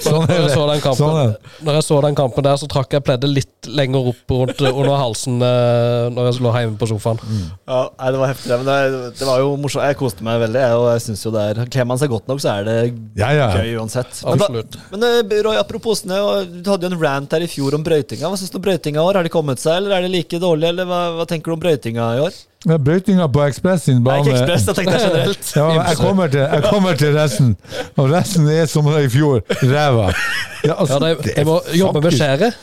[0.02, 0.54] Sånn Når er jeg, det.
[0.54, 3.68] så den kampen, Sånn når jeg så den kampen der, så trakk jeg pleddet litt
[3.68, 7.20] lenger opp rundt under halsen eh, når jeg lå hjemme på sofaen.
[7.68, 8.78] Ja, nei, det var heftig, men det,
[9.20, 9.86] det var jo morsomt.
[9.88, 12.28] Jeg koste meg veldig, jeg, og jeg synes jo det er Kler man seg godt
[12.32, 12.76] nok, så er det
[13.20, 13.48] Ja, ja.
[13.60, 14.20] gøy uansett.
[14.26, 14.78] Men, da, Absolutt.
[14.92, 16.20] men eh, Roy, apropos snø,
[16.60, 18.28] du hadde jo en rant her i fjor om brøytinga.
[18.28, 19.22] Hva syns du om brøytinga i år?
[19.22, 21.66] Har de kommet seg, eller er det like dårlig, eller hva, hva tenker du om
[21.66, 22.38] brøytinga i år?
[22.66, 25.50] Ja, Brøytinga på Ekspress sin Nei, ikke Ekspress, jeg tenkte generelt.
[25.60, 27.52] Ja, jeg kommer, til, jeg kommer til resten.
[27.96, 29.44] Og resten er som i fjor.
[29.62, 30.08] Ræva.
[30.66, 32.58] Ja, altså, Ja, de, det de må jobbe med skjæret.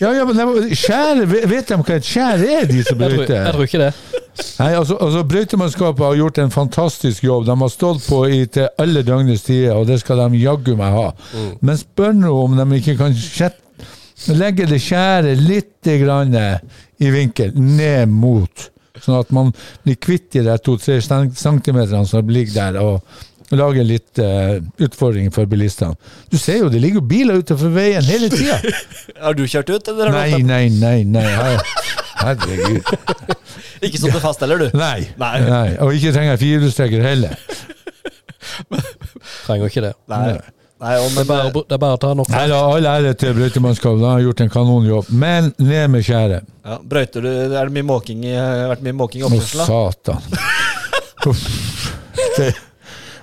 [0.00, 3.28] Ja, ja, men de skjære, vet de hva et skjær er, de som Jeg, tror-
[3.34, 3.90] jeg tror ikke det.
[4.60, 7.44] Nei, altså, altså Brøytemannskapet har gjort en fantastisk jobb.
[7.46, 10.94] De har stått på i til alle døgnets tider, og det skal de jaggu meg
[10.96, 11.10] ha.
[11.60, 13.12] Men spør nå om de ikke kan
[14.36, 16.34] legge det skjæret litt grann
[17.00, 19.52] i vinkel, ned mot, sånn at man
[19.84, 23.00] blir kvitt de der to-tre centimeterne som ligger der, og
[23.58, 25.96] lager litt uh, utfordringer for bilistene.
[26.30, 28.60] Du ser jo, det ligger jo biler utenfor veien hele tida.
[29.24, 31.26] Har du kjørt ut, eller Nei, nei, nei, nei.
[31.26, 31.64] Her-
[32.20, 32.84] Herregud.
[33.86, 34.66] Ikke sittet fast heller, du?
[34.76, 35.06] Nei.
[35.18, 35.36] Nei.
[35.46, 35.68] Nei.
[35.80, 37.32] Og ikke trenger jeg firehjulstrekker heller.
[39.46, 39.92] Trenger ikke det.
[40.10, 40.34] Nei.
[40.80, 43.10] Nei, og, Det er bare, det er bare å ta nok Nei da, all ære
[43.20, 45.10] til brøytemannskapet, de har gjort en kanonjobb.
[45.12, 46.46] Men ned med skjæret.
[46.64, 48.24] ja, brøyter du Er det mye måking
[48.70, 50.20] vært mye måking i Å, satan.
[51.28, 51.42] Uff.
[52.36, 52.48] Det,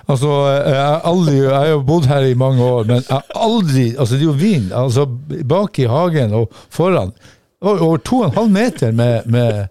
[0.08, 0.30] altså,
[0.66, 3.86] jeg har aldri Jeg har jo bodd her i mange år, men jeg har aldri
[3.98, 4.70] Altså, det er jo vin.
[4.72, 5.06] Altså,
[5.44, 7.12] bak i hagen og foran.
[7.60, 9.66] Over to og en halv meter med, med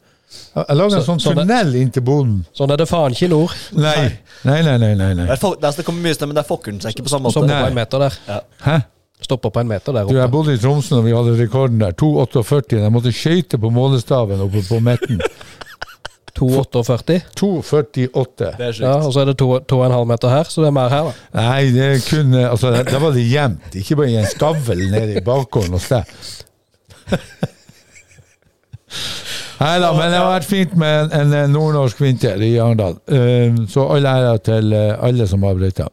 [0.58, 2.45] Jeg lager en Så- sånn så tunnel inn til boden.
[2.58, 3.54] Sånn er det faen ikke i nord.
[3.73, 4.10] Nei.
[4.43, 4.93] Nei, nei, nei.
[4.95, 5.28] nei, Det, nei.
[5.32, 7.10] er fo- det, er- det kommer mye snø, men det fokker den seg ikke på
[7.13, 7.38] samme måte.
[7.39, 8.43] Stopper på en meter der.
[8.65, 8.78] Hæ?
[9.21, 10.13] Stopper på en meter der oppe.
[10.13, 11.91] Du, jeg bodde i Tromsø når vi hadde rekorden der.
[11.97, 12.82] 2,48.
[12.84, 15.21] Jeg måtte skøyte på målestaven oppe på midten.
[16.38, 17.17] 2,48.
[17.39, 18.52] 2,48.
[18.58, 18.86] Det er sjukt.
[18.86, 21.41] Ja, og så er det 2,5 meter her, så det er mer her, da.
[21.41, 23.76] Nei, det er kun altså, Da var det jevnt.
[23.82, 26.17] ikke bare i en skavl nede i bakgården hos deg.
[29.58, 33.00] Nei da, men det har vært fint med en, en nordnorsk vinter i Arendal.
[33.10, 35.88] Eh, Så all ære til eh, alle som har brøyta.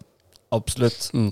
[0.52, 1.06] Absolutt.
[1.16, 1.30] Mm.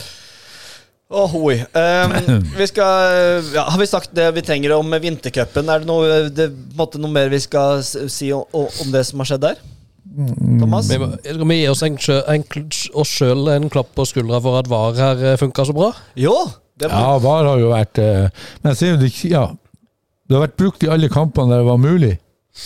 [1.12, 1.58] Åh, hoi.
[1.76, 2.14] Um,
[2.60, 5.68] vi skal, ja, har vi sagt det vi trenger om vintercupen?
[5.68, 9.20] Er det noe, det, på måte, noe mer vi skal si om, om det som
[9.20, 9.60] har skjedd der?
[10.60, 10.88] Thomas?
[10.90, 11.12] Vi må-
[11.48, 11.96] vi gi oss, en,
[12.32, 12.42] en,
[13.00, 15.92] oss sjøl en klapp på skuldra for at VAR her funka så bra?
[16.18, 16.34] Jo!
[16.80, 18.30] Det Ja, VAR har jo vært eh,
[18.62, 19.42] Men jeg ser jo det Ja.
[20.26, 22.14] Det har vært brukt i alle kampene der det var mulig.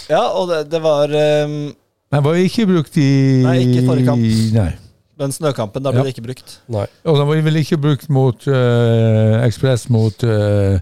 [0.09, 1.75] ja, og det, det var um,
[2.15, 3.09] Men var ikke brukt i
[3.43, 4.27] Nei, ikke i forrige kamp.
[4.55, 4.71] Nei.
[5.19, 5.83] Den snøkampen.
[5.85, 6.07] Da ble Ja.
[6.09, 6.59] det ikke brukt.
[6.69, 6.87] Nei.
[7.05, 10.79] Og den var vel ikke brukt mot uh, Ekspress mot uh,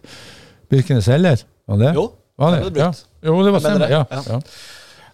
[0.70, 1.42] Birkenes heller?
[1.68, 1.92] Var det?
[1.94, 2.08] Jo.
[2.38, 2.72] Var det det?
[2.72, 2.88] ble Ja.
[2.90, 3.04] brukt.
[3.24, 3.88] Jo, det var stemmer.
[3.88, 4.04] Ja.
[4.10, 4.22] ja.
[4.34, 4.40] Ja.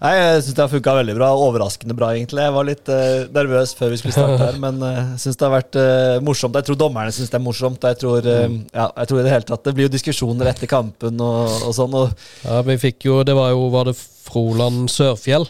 [0.00, 1.26] Nei, Jeg syns det har funka veldig bra.
[1.36, 2.40] Overraskende bra, egentlig.
[2.40, 5.44] Jeg var litt uh, nervøs før vi skulle starte her, men uh, jeg syns det
[5.44, 6.56] har vært uh, morsomt.
[6.56, 7.84] Jeg tror dommerne syns det er morsomt.
[7.84, 10.70] Jeg tror, eh, ja, jeg tror i det hele tatt Det blir jo diskusjoner etter
[10.72, 11.92] kampen og, og sånn.
[12.00, 12.14] Og
[12.46, 15.44] Ja, vi fikk jo Det var jo Var det Froland Sørfjell?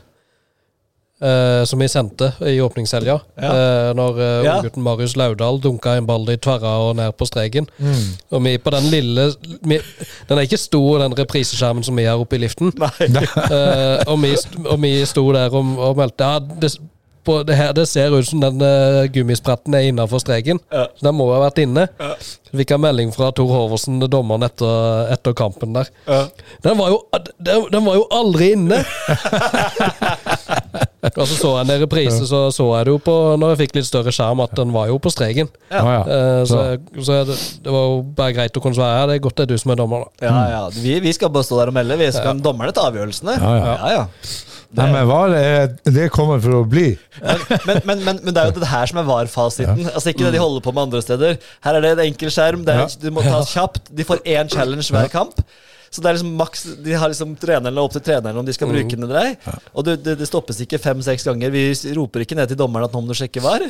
[1.20, 3.18] Eh, som vi sendte i åpningshelga.
[3.40, 3.50] Ja.
[3.50, 4.56] Uh, når uh, Ja.
[4.56, 7.68] unggutten Marius Laudal dunka en ball i tverra og ned på streken.
[7.78, 8.06] Mm.
[8.30, 9.30] Og vi på den lille
[9.62, 9.80] vi,
[10.28, 12.72] Den er ikke stor, den repriseskjermen som vi har oppe i liften.
[13.50, 14.30] Eh, og, vi,
[14.64, 16.70] og vi sto der og, og meldte ja, det,
[17.24, 20.61] på det, her, det ser ut som den uh, gummispretten er innafor streken.
[20.72, 20.87] Ja.
[20.96, 21.87] Så den må ha vært inne.
[22.50, 25.90] Vi fikk en melding fra Tor Hoversen, dommeren, etter, etter kampen der.
[26.09, 26.22] Ja.
[26.64, 27.02] Den var jo,
[27.38, 28.80] den, den var jo aldri inne!
[31.02, 33.74] og så så jeg en reprise, så så jeg det jo på når jeg fikk
[33.78, 35.48] litt større skjerm, at den var jo på streken.
[35.72, 36.02] Ja, ja.
[36.04, 36.60] Eh, så
[37.00, 39.00] Så- det, det var jo bare greit å kunne svare.
[39.00, 40.26] Ja, det er godt det er du som er dommer, da.
[40.28, 40.62] Ja, ja.
[40.76, 41.96] Vi, vi skal bare stå der og melde.
[41.98, 43.38] Vi skal dommerne ta avgjørelsene.
[43.40, 43.74] Ja, ja.
[43.76, 44.06] ja, ja.
[44.70, 46.92] Nei, men VAR er, det kommer for å bli.
[47.66, 49.88] Men, men, men, men det er jo det her som er VAR-fasiten.
[49.90, 51.40] Altså Ikke det de holder på med andre steder.
[51.64, 52.62] Her er det en enkel skjerm.
[52.64, 52.86] Det er, Ja.
[53.02, 53.90] Du må ta kjapt.
[53.90, 55.40] De får én challenge hver kamp.
[55.90, 58.68] Så det er liksom maks De har liksom trenerne opp til treneren om de skal
[58.70, 59.57] bruke den eller ei.
[59.74, 61.50] Og det, det, det stoppes ikke fem-seks ganger.
[61.50, 61.64] Vi
[61.98, 63.64] roper ikke ned til dommeren at nå må du sjekke VAR.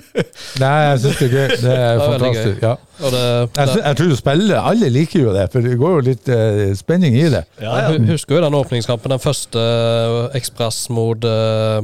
[0.62, 1.54] Nei, jeg syns det er gøy.
[1.62, 2.66] Det er veldig fantastisk.
[2.66, 2.74] Ja.
[3.00, 5.96] Og det, Jeg, synes, jeg tror du spiller Alle liker jo det, for det går
[5.96, 7.42] jo litt uh, spenning i det.
[7.56, 7.88] Ja, ja.
[7.96, 11.80] Jeg husker jo den åpningskampen, den første eh, Ekspress mot eh,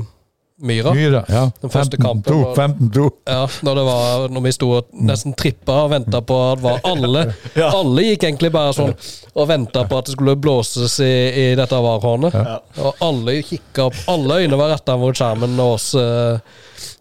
[0.60, 0.92] Myra.
[0.94, 1.24] Myra.
[1.28, 1.50] Ja.
[1.60, 2.54] Den første kampen 15-2.
[2.54, 3.10] 15-2.
[3.30, 7.28] Ja, når, var, når vi sto og nesten trippa og venta på at var alle
[7.62, 8.94] Alle gikk egentlig bare sånn
[9.38, 12.34] og venta på at det skulle blåses i, i dette varhårnet.
[12.82, 14.00] Og alle kikka opp.
[14.10, 16.58] Alle øyne var retta mot skjermen og oss eh,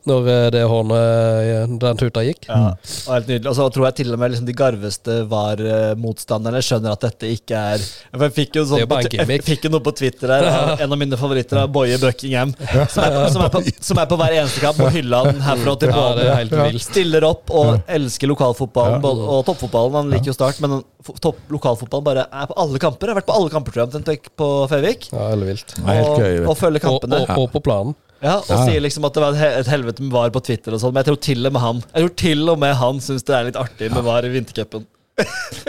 [0.07, 2.47] Når eh, det hornet, eh, den tuta gikk.
[2.47, 3.49] Ja, og helt nydelig.
[3.51, 7.63] Og så tror jeg til og med liksom de garveste VAR-motstanderne skjønner at dette ikke
[7.75, 10.83] er For Jeg fikk jo, sånn på, jeg fikk jo noe på Twitter her av
[10.85, 12.53] en av mine favoritter, av Boje Buckingham,
[12.91, 15.75] som er, som er på, som er på hver eneste kamp og hyller han herfra
[15.81, 16.85] til vilt.
[16.87, 19.97] Stiller opp og elsker lokalfotballen både- og toppfotballen.
[20.01, 20.81] Han liker jo Start, men
[21.23, 23.09] topp, lokalfotballen bare er på alle kamper.
[23.09, 25.09] Jeg har vært på alle kamper tror jeg, omtrent, på Fevik.
[25.13, 25.73] Ja, vilt.
[25.81, 27.95] Og, og følger Og, og, og på planen.
[28.23, 28.65] Ja, og Ja.
[28.65, 31.09] sier liksom at det var et helvete med VAR på Twitter og sånn, men jeg
[31.11, 33.59] tror til og med han Jeg tror til og med han syns det er litt
[33.61, 34.85] artig med VAR i vintercupen.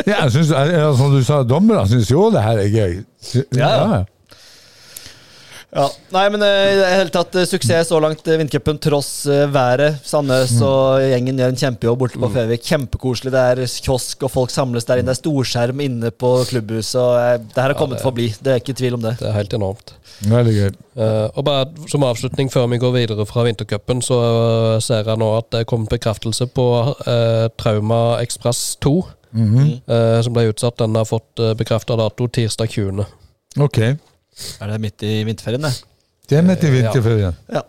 [0.06, 2.98] Ja, jeg synes, ja, som du sa, dommerne syns jo det her er gøy.
[3.56, 4.04] Ja, ja.
[5.68, 5.84] Ja.
[6.14, 9.42] Nei, men eh, i det hele tatt eh, suksess så langt i vintercupen, tross eh,
[9.52, 9.98] været.
[10.08, 12.62] Sandnes og gjengen gjør en kjempejobb borte på Fevik.
[12.64, 13.32] Kjempekoselig.
[13.34, 15.10] Det er kiosk, og folk samles der inne.
[15.12, 16.96] Det er storskjerm inne på klubbhuset.
[17.02, 18.30] og eh, Det her har kommet det- for å bli.
[18.40, 19.14] Det er ikke tvil om det.
[19.20, 19.92] Det er helt enormt.
[20.24, 20.70] Veldig gøy.
[20.98, 25.20] Uh, og bare som avslutning før vi går videre fra vintercupen, så uh, ser jeg
[25.20, 26.64] nå at det er kommet bekreftelse på
[27.06, 28.96] uh, Trauma Ekspress 2,
[29.28, 29.82] Mhm.
[29.92, 30.78] eh, som ble utsatt.
[30.80, 33.04] Den har fått uh, bekrefta dato tirsdag 20.
[33.60, 33.76] Ok.
[34.62, 35.74] Er det midt i vinterferien, det?
[36.28, 37.36] Det er midt i vinterferien.
[37.52, 37.62] Ja.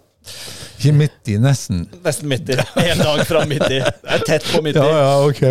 [0.80, 1.82] Ikke midt i, nesten.
[2.06, 2.56] Nesten midt i.
[2.92, 3.80] En dag fra midt i.
[3.82, 4.84] Det er tett på midt i.
[4.84, 5.44] Ja, ja, ok.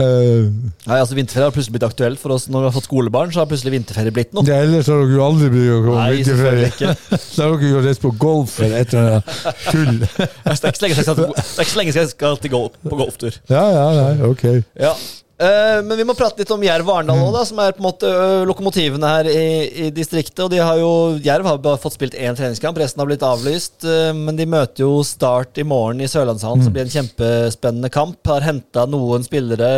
[0.00, 0.46] Eh,
[0.86, 3.32] Nei, altså Vinterferie har plutselig blitt aktuelt for oss når vi har fått skolebarn.
[3.34, 4.46] Så har plutselig vinterferie blitt noe.
[4.48, 6.94] Ja, ellers har dere jo aldri begynt å komme Nei, vinterferie.
[7.36, 9.98] Da har dere jo reist på golf eller et eller annet tull.
[10.06, 12.06] Det er ikke så lenge siden jeg skal til- det er ikke så lenge siden
[12.06, 13.36] jeg skal til golf, på golftur.
[13.52, 14.46] Ja, ja, nei, ok.
[14.86, 14.94] Ja.
[15.40, 17.86] Eh, men vi må prate litt om Jerv og Arendal òg, som er på en
[17.86, 19.44] måte ø, lokomotivene her i,
[19.86, 20.42] i distriktet.
[20.44, 20.90] Og de har jo,
[21.24, 23.78] Jerv har bare fått spilt én treningskamp, resten har blitt avlyst.
[23.88, 28.20] eh, men de møter jo Start i morgen i Sørlandshallen, som blir en kjempespennende kamp.
[28.28, 29.70] Har henta noen spillere,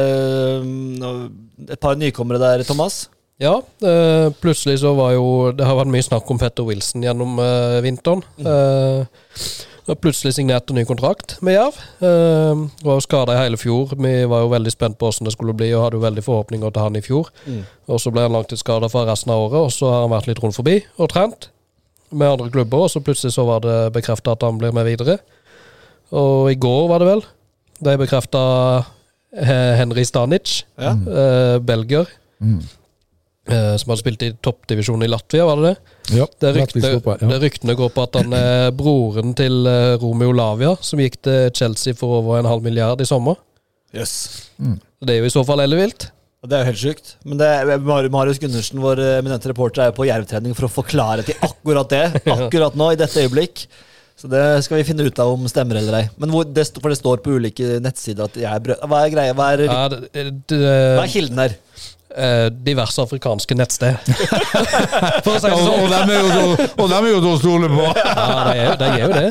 [1.71, 3.05] et par nykommere der, Thomas.
[3.43, 7.39] Ja, eh, plutselig så var jo Det har vært mye snakk om Petter Wilson gjennom
[7.43, 8.23] eh, vinteren.
[8.39, 9.07] Eh,
[9.91, 11.79] og plutselig signerte ny kontrakt med Jerv.
[12.03, 13.95] Uh, var jo skada i hele fjor.
[13.99, 16.71] Vi var jo veldig spent på hvordan det skulle bli, og hadde jo veldig forhåpninger
[16.71, 17.31] til han i fjor.
[17.91, 20.43] Og så ble han langtidsskada for resten av året, og så har han vært litt
[20.45, 21.49] rundt forbi og trent
[22.13, 25.17] med andre klubber, og så plutselig så var det bekrefta at han blir med videre.
[26.13, 27.23] Og i går, var det vel,
[27.83, 28.43] de bekrefta
[29.33, 30.93] Henry Stanic, Ja.
[30.93, 32.07] uh, belgier.
[32.43, 32.59] Eh,
[33.51, 35.95] som hadde spilt i toppdivisjonen i Latvia, var det det?
[36.19, 37.29] Ja, Det ryktene, fotball, ja.
[37.33, 41.51] det ryktene går på at han er broren til eh, Romeo Lavia, som gikk til
[41.59, 43.41] Chelsea for over en halv milliard i sommer.
[43.93, 44.15] Yes.
[45.03, 46.11] Det er jo i så fall ellevilt.
[46.43, 47.11] Det er jo helt sjukt.
[47.29, 47.79] Men det er,
[48.11, 51.91] Marius Gundersen, vår eh, eminente reporter, er jo på jervtrening for å forklare til akkurat
[51.93, 52.05] det.
[52.37, 53.67] Akkurat nå, i dette øyeblikk.
[54.19, 56.09] Så det skal vi finne ut av om stemmer eller ei.
[56.21, 58.83] Men hvor, det, for det står på ulike nettsider at jeg er brød...
[58.91, 59.37] Hva er greia?
[59.39, 61.57] Hva er, Ja, det, det, hva er kilden her?
[62.17, 63.97] Eh, diverse afrikanske nettsted.
[65.25, 65.93] For å si det sånn.
[65.93, 67.87] er og dem er jo til å stole på!
[67.99, 69.27] Ja, de er, jo- de er jo det.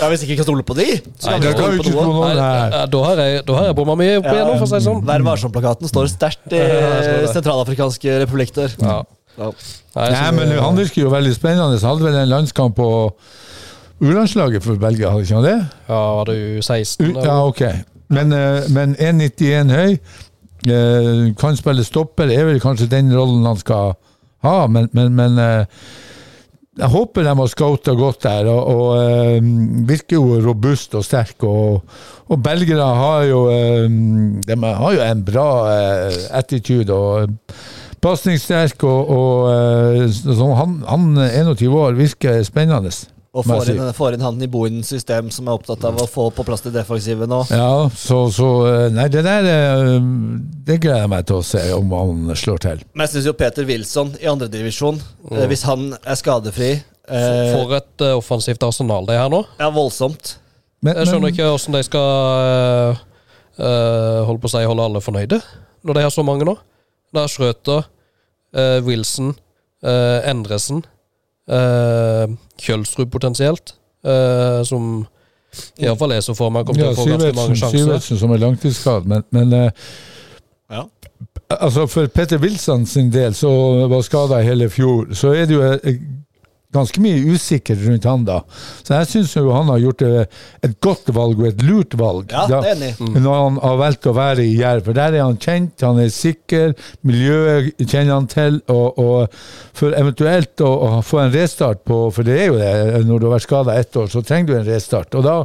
[0.00, 0.88] Ja, Hvis ikke vi kan stole på de,
[1.18, 2.14] så Nei, kan vi Det stole på noe.
[2.14, 4.78] noen Nei, da har jeg, da har jeg bomma mye opp igjennom, for å si
[4.78, 5.00] det sånn.
[5.08, 8.74] Vær varsom-plakaten står sterkt i Ja, sentralafrikanske republikker.
[8.82, 9.00] Ja.
[9.38, 9.48] Ja.
[9.96, 11.80] Nei, Nei, men han virker jo veldig spennende.
[11.82, 12.88] Så hadde vel en landskamp på
[14.04, 15.56] U-landslaget for Belgia, hadde ikke han det?
[15.88, 17.12] Ja, var det U16?
[17.24, 17.62] Ja, ok.
[18.14, 19.94] Men, eh, men 1,91 høy,
[21.38, 23.94] kan spille stopper, er vel kanskje den rollen han skal
[24.44, 25.84] ha, men, men, men eh,
[26.74, 29.46] jeg håper de har scouta godt der, og, og eh,
[29.88, 31.46] virker jo robust og sterk.
[31.46, 31.84] Og,
[32.24, 33.86] og belgere har jo, eh,
[34.42, 37.36] de har jo en bra eh, attitude og
[38.04, 38.82] pasningssterk.
[38.82, 42.92] Og, og eh, han, han 21 år virker spennende.
[43.34, 46.28] Og får inn, får inn han i Bohins system, som er opptatt av å få
[46.34, 47.40] på plass det defensive nå.
[47.50, 49.96] Ja, så, så eh, Nei, det der eh,
[50.68, 52.84] Det gleder jeg meg til å se om han slår til.
[52.94, 55.40] Men jeg syns jo Peter Wilson i andredivisjon, mm.
[55.50, 59.42] hvis han er skadefri eh, For et eh, offensivt arsenal det er her nå.
[59.58, 60.36] Ja, voldsomt.
[60.84, 62.08] Men, Jeg skjønner men- ikke hvordan de skal
[62.46, 63.04] eh,
[63.58, 65.42] eh, holde på å si holde alle fornøyde,
[65.82, 66.54] når de har så mange nå.
[67.14, 67.86] Det er Schrøter,
[68.54, 69.34] eh, Wilson,
[69.86, 70.84] uh, Endresen,
[71.50, 72.24] uh,
[72.60, 73.74] Kjølsrud potensielt,
[74.06, 75.04] uh, som
[75.78, 77.78] iallfall jeg så for meg kommer til ja, å få ganske mange sjanser.
[77.84, 79.70] Syvertsen som er langtidsskadd, men, men uh,
[80.72, 80.86] Ja.
[81.60, 83.50] altså for Petter Wilson sin del, så
[83.90, 86.00] var skada hele fjor, så er det jo eh,
[86.74, 88.40] ganske mye usikker rundt han da.
[88.82, 92.32] Så jeg syns han har gjort eh, et godt valg, og et lurt valg.
[92.34, 92.96] Ja, da, er.
[93.00, 94.88] Når han har valgt å være i Jerv.
[94.88, 96.74] For der er han kjent, han er sikker,
[97.06, 98.60] miljøet kjenner han til.
[98.72, 99.38] Og, og
[99.76, 102.74] for eventuelt å, å få en restart på For det er jo det,
[103.06, 105.14] når du har vært skada ett år, så trenger du en restart.
[105.16, 105.38] Og da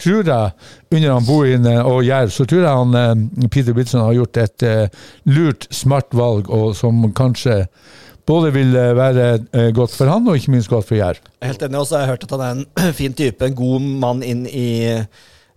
[0.00, 0.50] tror jeg,
[0.94, 4.66] under han Bohin og Jerv, så tror jeg han eh, Peter Bitson har gjort et
[4.66, 7.64] eh, lurt, smart valg, og som kanskje
[8.28, 11.22] både vil være eh, godt for han, og ikke minst godt for Jerv.
[11.40, 13.46] Er Helt enig, Også, har jeg hørt at han er en fin type.
[13.46, 14.70] En god mann inn i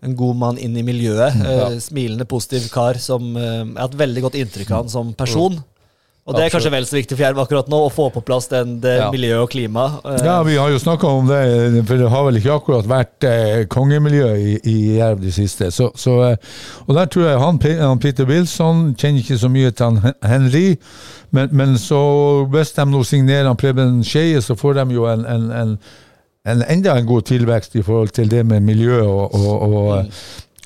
[0.03, 1.37] en god mann inn i miljøet.
[1.43, 5.13] Eh, smilende, positiv kar som uh, Jeg har hatt veldig godt inntrykk av han som
[5.17, 5.61] person.
[6.23, 8.45] Og det er kanskje vel så viktig for Jerv akkurat nå, å få på plass
[8.47, 9.09] den, det Ja.
[9.11, 9.99] miljø og klima.
[10.05, 13.23] Eh, Ja, vi har jo snakka om det, for det har vel ikke akkurat vært
[13.27, 15.67] eh, kongemiljø i, i Jerv de siste.
[15.75, 16.37] Så, så, eh,
[16.87, 17.59] og der tror jeg han,
[17.89, 20.77] han Peter Wilson kjenner ikke så mye til han Henry,
[21.31, 21.99] men, men så
[22.55, 25.75] hvis de nå signerer han Preben Skeie, så får de jo en, en, en,
[26.47, 30.05] en enda en god tilvekst i forhold til det med miljø og, og, og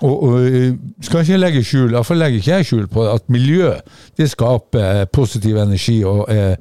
[0.01, 3.71] og, og eh, skal ikke legge skjul, iallfall legger ikke jeg skjul på at miljø
[4.19, 6.57] det skaper eh, positiv energi og er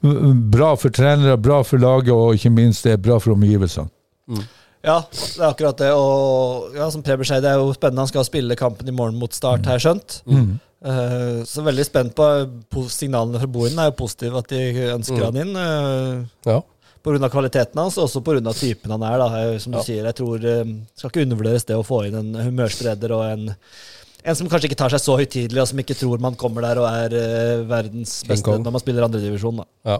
[0.00, 3.90] bra for trenere, bra for laget og ikke minst det er bra for omgivelsene.
[4.80, 5.90] Ja, det er akkurat det.
[5.92, 8.06] Og ja, som Preben sier, det er jo spennende.
[8.06, 10.14] Han skal spille kampen i morgen mot Start, har jeg skjønt.
[10.80, 12.26] Eh, så veldig spent på
[12.72, 15.52] på signalene fra Bohinen er jo positive at de ønsker han inn.
[15.52, 16.62] Uh, Ja.
[17.04, 17.28] Pga.
[17.32, 18.52] kvaliteten hans, og også pga.
[18.52, 19.18] typen han er.
[19.18, 19.84] da, Eh, Som du Ja.
[19.84, 20.64] sier, jeg tror eh,
[20.96, 23.56] skal ikke undervurderes det å få inn en humørspreder og en
[24.22, 26.76] en som kanskje ikke tar seg så høytidelig, og som ikke tror man kommer der
[26.76, 29.62] og er eh, verdens beste når man spiller andredivisjon.
[29.86, 29.94] Ja.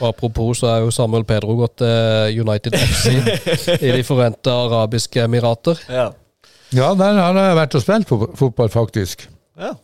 [0.00, 3.12] Og apropos så er jo Samuel Pedro gått til United FC
[3.84, 5.76] i De forente arabiske emirater.
[5.90, 6.12] Ja.
[6.72, 8.08] Ja, der har jeg vært og spilt
[8.40, 9.26] fotball, faktisk.
[9.58, 9.74] Ja.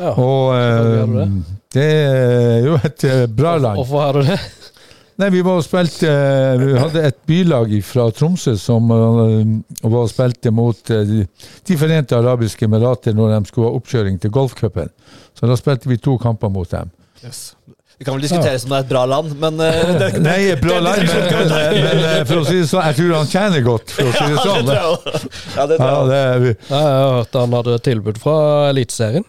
[0.00, 0.14] Ja.
[0.16, 1.28] Og eh, har
[1.74, 3.76] det er jo et eh, bra land.
[3.76, 4.40] Hvorfor har du det?
[5.20, 9.52] Nei, vi var og spilte eh, Vi hadde et bylag fra Tromsø som eh,
[9.84, 11.04] var og spilte mot eh,
[11.68, 14.90] de- forente arabiske emirater når de skulle ha oppkjøring til golfcupen.
[15.38, 16.90] Så da spilte vi to kamper mot dem.
[17.22, 17.52] Yes.
[17.94, 19.56] Vi kan vel diskutere som det er et bra land, men
[20.02, 23.14] det, Nei, et bra land, men, men, men for å si det sånn, jeg tror
[23.20, 24.66] han tjener godt, for å si det sånn.
[24.66, 25.30] tror jeg.
[25.54, 26.10] Ja, det tror Ja, jeg.
[26.10, 26.52] det er vi.
[26.72, 28.36] Ja, Jeg har hørt han hadde tilbud fra
[28.72, 29.28] Eliteserien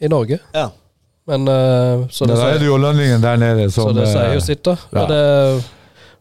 [0.00, 0.40] i Norge.
[0.56, 0.70] Ja.
[1.26, 4.34] Men uh, så, det Da er det jo lønningen der nede så det sier eh,
[4.36, 4.76] jo sitt, da.
[4.94, 5.02] ja.
[5.02, 5.64] Og det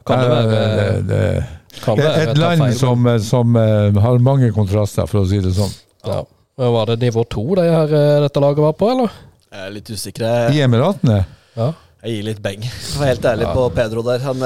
[0.05, 0.47] kan det være,
[0.79, 1.43] det- det-
[1.83, 3.55] kan være Et land som, eh, som
[4.01, 5.73] har mange kontraster, for å si det sånn.
[6.07, 6.23] ja.
[6.57, 7.87] Men Var det nivå to det her,
[8.23, 9.11] dette laget var på, eller?
[9.51, 10.53] Jeg er litt usikker.
[10.55, 11.25] I Emiratene?
[11.55, 11.73] Ja.
[12.03, 12.61] jeg gir litt beng.
[12.93, 14.19] For å være helt ærlig på Pedro der.
[14.23, 14.39] Han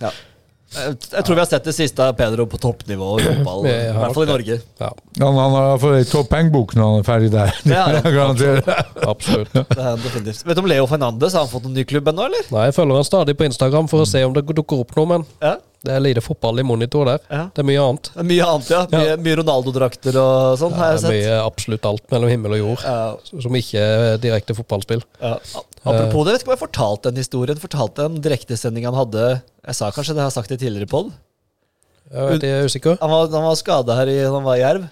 [0.00, 0.10] Ja.
[0.68, 3.64] Jeg, jeg tror vi har sett det siste av Pedro på toppnivå i fotball.
[3.70, 4.58] I hvert fall i Norge.
[4.82, 4.90] ja.
[5.18, 7.54] Han, han har fått ei toppengbok når han er ferdig der.
[7.70, 8.82] Det er, garanterer.
[9.08, 9.54] Absolutt.
[9.56, 10.44] Det er definitivt.
[10.46, 12.50] Vet du om Leo Fernandes har han fått noen ny klubb ennå, eller?
[12.54, 15.08] Nei, jeg følger han stadig på Instagram for å se om det dukker opp noe,
[15.16, 15.56] men Ja.
[15.86, 17.20] Det er lite fotball i monitor der.
[17.30, 17.42] ja.
[17.54, 18.08] Det er mye annet.
[18.26, 18.80] Mye annet, ja.
[18.90, 21.14] Mye, mye Ronaldo-drakter og sånn, har Det jeg er sett.
[21.14, 25.04] mye absolutt alt mellom himmel og jord Ja, som ikke er direkte fotballspill.
[25.22, 25.36] ja.
[25.88, 27.56] Apropos det, vet ikke om jeg fortalte den historien.
[27.62, 29.22] Fortalte en direktesending han hadde
[29.64, 31.12] Jeg sa kanskje det, jeg har sagt det tidligere i pod.
[32.12, 32.98] Jeg jeg er usikker.
[33.00, 34.88] Han var, han var skada her i, han var i Jerv.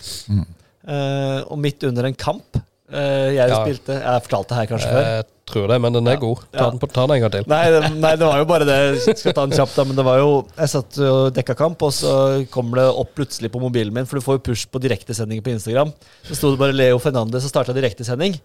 [0.86, 2.60] Eh, og midt under en kamp
[2.92, 3.62] uh, jeg Ja.
[3.64, 5.06] spilte Jeg fortalte det her kanskje før.
[5.16, 6.36] Jeg tror det, men den er god.
[6.52, 6.70] Ta Ja.
[6.70, 7.44] den, på, ta den en gang til.
[7.50, 8.78] Nei, det, nei, det var jo bare det.
[9.06, 11.82] Jeg skal ta den kjapt da, men det var jo Jeg satt og dekka kamp,
[11.82, 14.80] og så kommer det opp plutselig på mobilen min, for du får jo push på
[14.82, 15.92] direktesendinger på Instagram.
[16.26, 18.38] Så sto det bare Leo Fernandez og starta direktesending.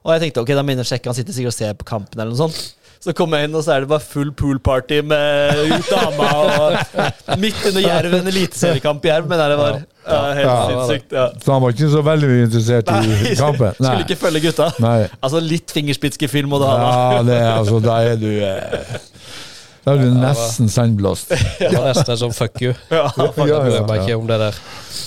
[0.00, 1.74] Og jeg tenkte ok, da må jeg inn og sjekke, han sitter sikkert og ser
[1.76, 2.74] på kampen eller noe sånt.
[3.00, 7.62] Så kom jeg inn, og så er det bare full poolparty med dama og Midt
[7.70, 10.56] under Jerv, en eliteseriekamp i Jerv, men det var ja, helt Ja.
[10.68, 11.14] sinnssykt.
[11.16, 11.24] Ja.
[11.40, 13.72] Så han var ikke så veldig interessert i kampen?
[13.78, 14.68] Skulle ikke følge gutta.
[14.84, 14.98] Nei.
[15.22, 16.76] Altså Litt fingerspitzgefühl må du ha.
[16.76, 16.92] da.
[17.16, 18.96] Ja, det er altså Da er du eh,
[19.86, 21.32] Da er du nesten sandblåst.
[21.32, 22.74] Det var nesten sånn fuck you.
[22.92, 24.02] Ja, fuck, Ja, ja, ja.
[24.02, 24.60] ikke om det der.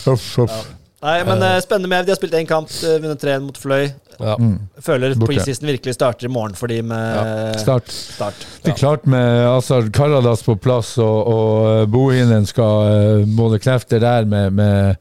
[0.09, 0.63] Uff, uff.
[1.03, 3.89] Nei, men uh, Spennende med De har spilt én kamp, eh, vunnet 3 mot Fløy.
[4.19, 4.35] Ja.
[4.83, 5.33] Føler Borte.
[5.33, 7.91] preseason virkelig starter i morgen for de med Start.
[7.91, 8.47] start.
[8.63, 13.59] Det er klart med Azar Karadas på plass, og, og eh, Bohinen skal uh, måle
[13.59, 14.95] krefter der med, med,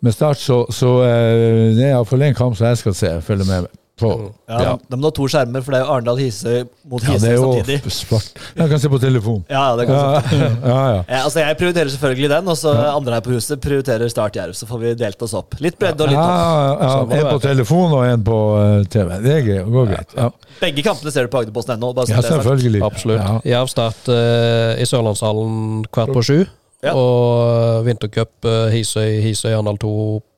[0.00, 3.48] med start, så, så eh, det er iallfall en kamp som jeg skal se, følge
[3.48, 4.08] med på.
[4.50, 4.70] Ja, Ja.
[4.90, 7.30] De må ha to skjermer, for det er jo Arendal Hisøy mot Ja, det Hisøy
[7.30, 7.92] er samtidig.
[7.94, 8.40] svart.
[8.58, 9.44] Jeg kan se på telefon.
[9.48, 10.48] Ja, det kan Ja, ja.
[10.64, 11.02] ja, ja.
[11.14, 14.52] Ja, altså Jeg prioriterer selvfølgelig den, og så andre her på huset prioriterer Start Jerv.
[14.58, 15.54] Så får vi delt oss opp.
[15.60, 16.82] Litt bredde og litt Ja, topp.
[16.82, 19.14] ja, Sånn må en på telefon og en på eh, TV.
[19.22, 20.16] Det er gøy, går greit.
[20.18, 20.28] Ja,
[20.60, 21.94] Begge kampene ser du på Agderposten ennå.
[21.94, 22.82] bare så ja selvfølgelig.
[22.82, 23.22] Absolutt.
[23.22, 23.38] Ja.
[23.54, 26.38] Jerv start uh, i Sørlandshallen kvart på sju.
[26.84, 26.92] Ja.
[26.98, 29.94] Og vintercup uh, Hisøy, Hisøy Arendal 2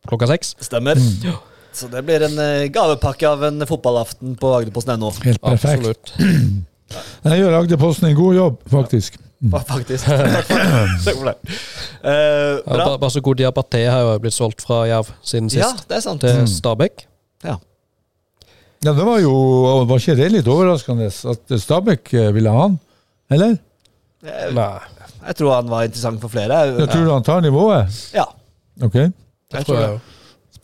[0.06, 0.54] klokka seks.
[0.62, 0.94] Stemmer.
[1.00, 1.32] Mm.
[1.76, 5.10] Så det blir en eh, gavepakke av en fotballaften på Agderposten.no.
[5.26, 5.84] Helt perfekt.
[5.84, 6.14] Absolutt.
[7.26, 9.18] Der gjør Agderposten en god jobb, faktisk.
[9.44, 10.06] Ja, Faktisk.
[10.08, 10.46] Takk
[11.18, 11.36] for det.
[12.06, 12.84] Eh, Ja, bra.
[12.92, 16.20] Ba- Basoko Diabaté har jo blitt solgt fra Jerv siden sist, Ja, det er sant.
[16.22, 17.02] Til Stabæk.
[17.44, 17.56] Ja.
[18.84, 19.32] Ja, det var jo
[19.88, 22.76] Var ikke det litt overraskende at Stabæk eh, ville ha han?
[23.34, 23.56] Eller?
[24.22, 24.68] Jeg, Nei,
[25.26, 26.60] jeg tror han var interessant for flere.
[26.78, 27.98] Jeg tror han tar nivået.
[28.14, 28.24] Ja,
[28.84, 29.10] Ok, jeg
[29.50, 30.15] det tror tror jeg det.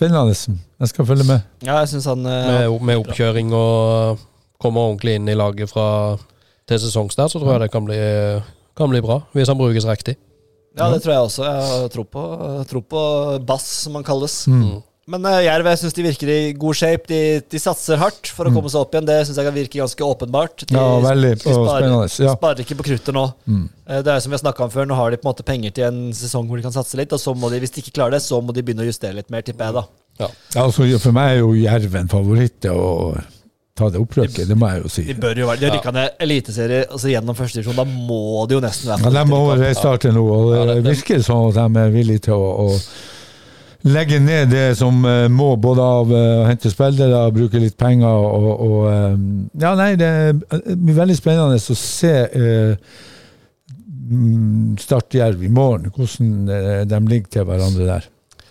[0.03, 0.59] Spennende.
[0.83, 1.41] Jeg skal følge med.
[1.63, 4.19] Ja, jeg synes han eh, Med, med oppkjøring og
[4.63, 5.87] kommer ordentlig inn i laget fra
[6.69, 7.99] til sesongstart, så tror jeg det kan bli,
[8.79, 9.21] kan bli bra.
[9.35, 10.17] Hvis han brukes riktig.
[10.79, 11.45] Ja, det tror jeg også.
[11.45, 12.23] Jeg har tro på,
[12.71, 13.03] tro på
[13.47, 14.47] bass, som han kalles.
[14.49, 14.81] Mm.
[15.11, 17.09] Men uh, Jerv jeg synes de virker i god shape.
[17.11, 19.09] De, de satser hardt for å komme seg opp igjen.
[19.09, 20.63] Det syns jeg kan virke ganske åpenbart.
[20.63, 20.79] De, Mm.
[20.79, 21.89] Ja, veldig, de sparer,
[22.23, 22.35] ja.
[22.37, 23.25] sparer ikke på kruttet nå.
[23.51, 23.67] Mm.
[23.89, 25.75] Uh, Det er som vi har om før, nå har de på en måte penger
[25.75, 27.13] til en sesong hvor de kan satse litt.
[27.13, 29.19] Og så må de, hvis de ikke klarer det, så må de begynne å justere
[29.19, 29.85] litt mer, tipper jeg da.
[30.23, 30.29] Ja.
[30.55, 33.17] Ja, altså, for meg er jo Jerv en favoritt Og
[33.75, 35.05] ta det opprykket, det må jeg jo si.
[35.09, 37.79] De bør jo være De har rykka ned eliteserie altså gjennom første divisjon.
[37.81, 41.49] Da må de jo nesten være Ja, de må restarte nå, og det virker som
[41.49, 42.69] at de er villige til å, å
[43.85, 48.07] legge ned det som eh, må, både av eh, å hente spillere, bruke litt penger
[48.09, 49.17] og, og eh,
[49.65, 50.13] Ja, nei, det
[50.77, 52.77] blir veldig spennende å se eh,
[54.79, 58.09] Startjerv Start i morgen, hvordan de ligger til hverandre der.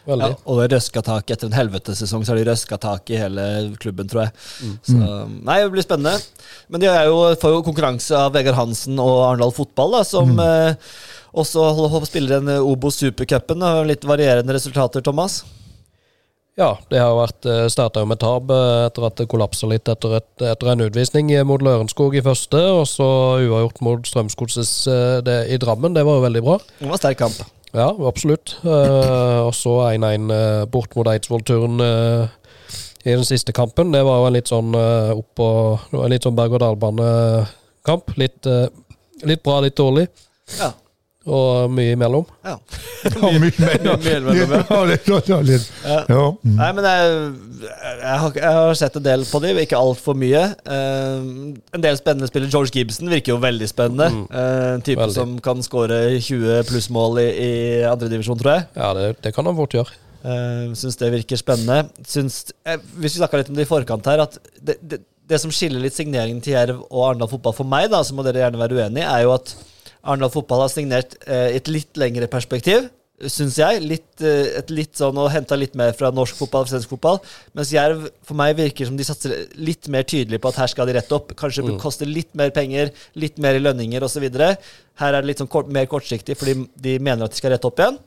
[0.10, 3.44] Ja, og det røska tak etter en helvetesesong, så har de røska tak i hele
[3.82, 4.34] klubben, tror jeg.
[4.66, 4.72] Mm.
[4.88, 4.98] Så,
[5.46, 6.16] nei, det blir spennende.
[6.74, 10.34] Men de er jo, får jo konkurranse av Vegard Hansen og Arendal Fotball, da, som
[10.34, 10.42] Mm.
[10.42, 10.90] eh,
[11.34, 13.64] også så spiller en eh, Obos Supercupen.
[13.64, 15.44] og Litt varierende resultater, Thomas.
[16.60, 20.30] Ja, det har vært starta med tap eh, etter at det kollapsa litt etter, et,
[20.44, 23.08] etter en utvisning eh, mot Lørenskog i første, og så
[23.40, 25.96] uavgjort mot Strømsgodset eh, i Drammen.
[25.96, 26.60] Det var jo veldig bra.
[26.82, 27.40] Det var sterk kamp.
[27.72, 28.58] Ja, absolutt.
[28.68, 32.28] Eh, og så 1-1 eh, bort mot Eidsvoll-turen eh,
[33.08, 33.94] i den siste kampen.
[33.96, 38.12] Det var jo en litt sånn eh, opp og en litt sånn berg-og-dal-bane-kamp.
[38.20, 38.68] Litt, eh,
[39.24, 40.10] litt bra, litt dårlig,
[40.60, 40.74] Ja.
[41.26, 42.26] Og mye imellom.
[42.46, 42.56] ja.
[43.02, 43.78] Ja, mye mer.
[43.82, 44.80] Mye mellom, ja.
[44.90, 45.08] litt,
[45.48, 45.68] litt.
[45.86, 46.00] Ja.
[46.10, 46.26] Ja.
[46.42, 46.56] mm.
[46.58, 47.16] Nei, men jeg,
[47.62, 50.44] jeg, har, jeg har sett en del på dem, ikke altfor mye.
[50.66, 52.54] Uh, en del spennende spillere.
[52.54, 54.10] George Gibson virker jo veldig spennende.
[54.12, 54.26] Mm.
[54.34, 55.18] en type Veldig.
[55.18, 57.52] som kan skåre 20 plussmål i, i
[57.90, 58.68] andredivisjon, tror jeg.
[58.78, 59.98] Ja, det, det kan han fort gjøre.
[60.22, 61.88] Uh, syns det virker spennende.
[62.06, 65.42] Syns, eh, hvis vi snakka litt om det i forkant her, at det, det, det
[65.42, 68.44] som skiller litt signeringen til Jerv og Arendal fotball for meg, da, så må dere
[68.44, 69.56] gjerne være uenig, er jo at
[70.02, 72.90] Arendal fotball har signert eh, et litt lengre perspektiv.
[73.22, 73.82] Syns jeg.
[73.86, 77.20] Litt, eh, et litt sånn Og henta litt mer fra norsk fotball og svensk fotball.
[77.58, 80.90] Mens Jerv for meg virker som de satser litt mer tydelig på at her skal
[80.90, 81.36] de rette opp.
[81.38, 82.90] Kanskje det koster litt mer penger,
[83.22, 84.26] litt mer i lønninger osv.
[84.26, 87.70] Her er det litt sånn kort, mer kortsiktig fordi de mener at de skal rette
[87.70, 88.02] opp igjen.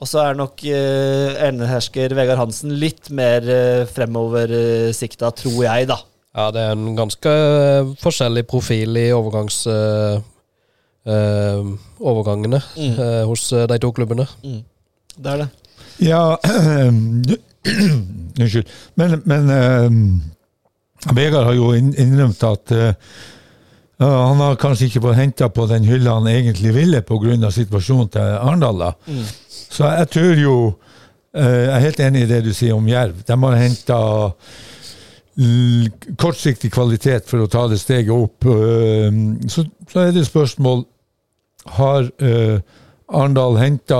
[0.00, 5.98] Og så er nok uh, enehersker Vegard Hansen litt mer uh, fremoversikta, tror jeg, da.
[6.30, 9.64] Ja, det er en ganske eh, forskjellig profil i overgangs...
[9.66, 10.20] eh,
[11.06, 11.62] eh,
[12.00, 12.98] overgangene Mm.
[12.98, 14.26] eh, hos eh, de to klubbene.
[15.16, 15.48] Det er det.
[16.00, 16.36] Ja
[18.40, 18.68] Unnskyld.
[18.94, 19.90] Men, men eh,
[21.16, 22.94] Vegard har jo innrømt at eh,
[24.00, 27.50] han har kanskje ikke fått henta på den hylla han egentlig ville pga.
[27.52, 28.78] situasjonen til Arendal.
[28.80, 28.92] da.
[29.50, 30.54] Så jeg tror jo
[31.34, 33.20] eh, Jeg er helt enig i det du sier om Jerv.
[33.28, 33.98] De har henta
[36.20, 38.44] kortsiktig kvalitet for å ta det steget opp.
[39.48, 40.84] Så, så er det spørsmål
[41.76, 42.60] Har uh,
[43.10, 43.98] Arendal henta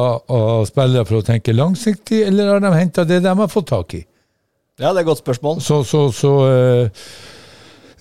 [0.68, 4.04] spillere for å tenke langsiktig, eller har de henta det de har fått tak i?
[4.80, 5.60] Ja, det er et godt spørsmål.
[5.60, 7.08] Så, så, så uh,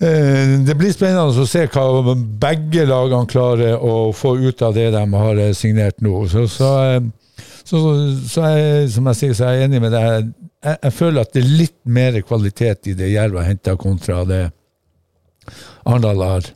[0.00, 4.90] uh, Det blir spennende å se hva begge lagene klarer å få ut av det
[4.94, 6.22] de har signert nå.
[6.30, 6.70] Så, så,
[7.64, 7.82] så,
[8.30, 10.32] så jeg, som jeg sier, så er jeg enig med deg.
[10.60, 14.24] Jeg, jeg føler at det er litt mer kvalitet i det Jerv har henta, kontra
[14.28, 14.42] det
[15.88, 16.50] Arendal har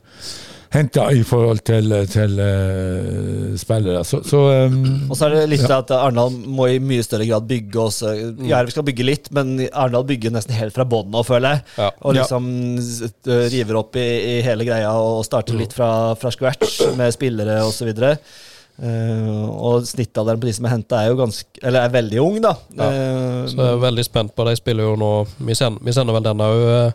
[0.75, 4.03] henta i forhold til, til uh, spillere.
[4.07, 7.47] Så, så um, Og så er det litt at Arendal må i mye større grad
[7.49, 8.13] bygge også.
[8.49, 11.65] Jerv skal bygge litt, men Arendal bygger nesten helt fra bånn nå, føler jeg.
[11.79, 11.91] Ja.
[12.03, 12.49] Og liksom
[12.79, 15.89] øh, river opp i, i hele greia og starter litt fra,
[16.19, 17.93] fra scratch med spillere osv.
[18.75, 22.41] Uh, og snittalderen på de som er henta, er jo ganske Eller er veldig ung,
[22.43, 22.49] da.
[22.75, 25.11] Eh, Så jeg er veldig spent på De spiller jo nå
[25.47, 26.93] Vi sender, vi sender vel den òg.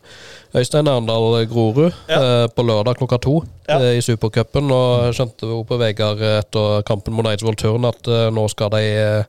[0.60, 2.18] Øystein Arendal Grorud Ja.
[2.20, 3.78] uh, på lørdag klokka to Ja.
[3.78, 4.68] eh, i Supercupen.
[4.70, 8.68] Og jeg skjønte jo på Vegard etter kampen mot Eidsvoll Turn at eh, nå skal
[8.76, 9.24] de eh,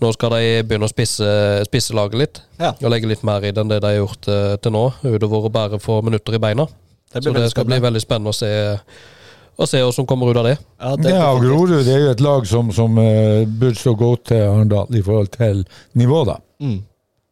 [0.00, 1.28] nå skal de begynne å spisse,
[1.66, 2.40] spisse laget litt.
[2.58, 2.72] Ja.
[2.80, 4.86] Og legge litt mer i det enn det de har gjort eh, til nå.
[5.04, 6.64] Utover å bare få minutter i beina.
[7.12, 8.78] det Så det skal bli veldig spennende å se
[9.58, 10.54] Å se hva som kommer ut av det.
[10.78, 13.96] Ja, det, Ja, og Grorud det er jo et lag som, som uh, burde stå
[13.98, 15.64] godt til Arendal i forhold til
[15.98, 16.38] nivå, da.
[16.62, 16.78] Mm.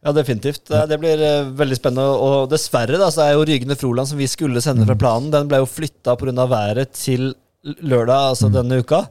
[0.03, 0.65] Ja, definitivt.
[0.67, 2.19] Det, det blir uh, veldig spennende.
[2.27, 5.47] Og dessverre da, så er jo Rygne Froland, som vi skulle sende fra planen, den
[5.47, 6.47] ble jo flytta pga.
[6.51, 7.31] været til
[7.63, 9.05] lørdag, altså denne uka.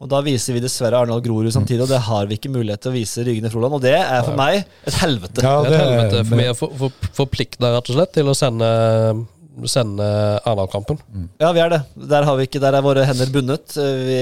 [0.00, 2.92] Og Da viser vi dessverre Arendal Grorud samtidig, og det har vi ikke mulighet til
[2.92, 3.76] å vise Rygne Froland.
[3.76, 5.44] Og det er for meg et helvete.
[5.44, 8.30] Ja, Det er et helvete, for vi er for, for, forplikta rett og slett til
[8.32, 8.70] å sende,
[9.68, 10.04] sende
[10.46, 10.98] Arendal-kampen.
[11.42, 11.80] Ja, vi er det.
[12.08, 13.74] Der, har vi ikke, der er våre hender bundet.
[13.76, 14.18] Vi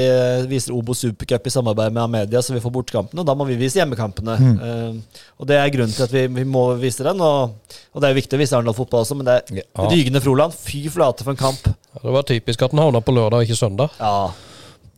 [0.51, 3.20] viser Obo Supercup i samarbeid med Amedia, så vi får bortekampene.
[3.22, 4.35] Og da må vi vise hjemmekampene.
[4.41, 7.20] Eh, og det er grunnen til at vi, vi må vise den.
[7.20, 7.55] Og,
[7.95, 9.89] og det er jo viktig å vise Arendal fotball også, men det er Ja.
[9.93, 10.57] Rygende Froland.
[10.59, 11.68] Fy flate for en kamp.
[11.68, 13.95] Ja, Det var typisk at den havna på lørdag, ikke søndag.
[14.01, 14.31] Ja.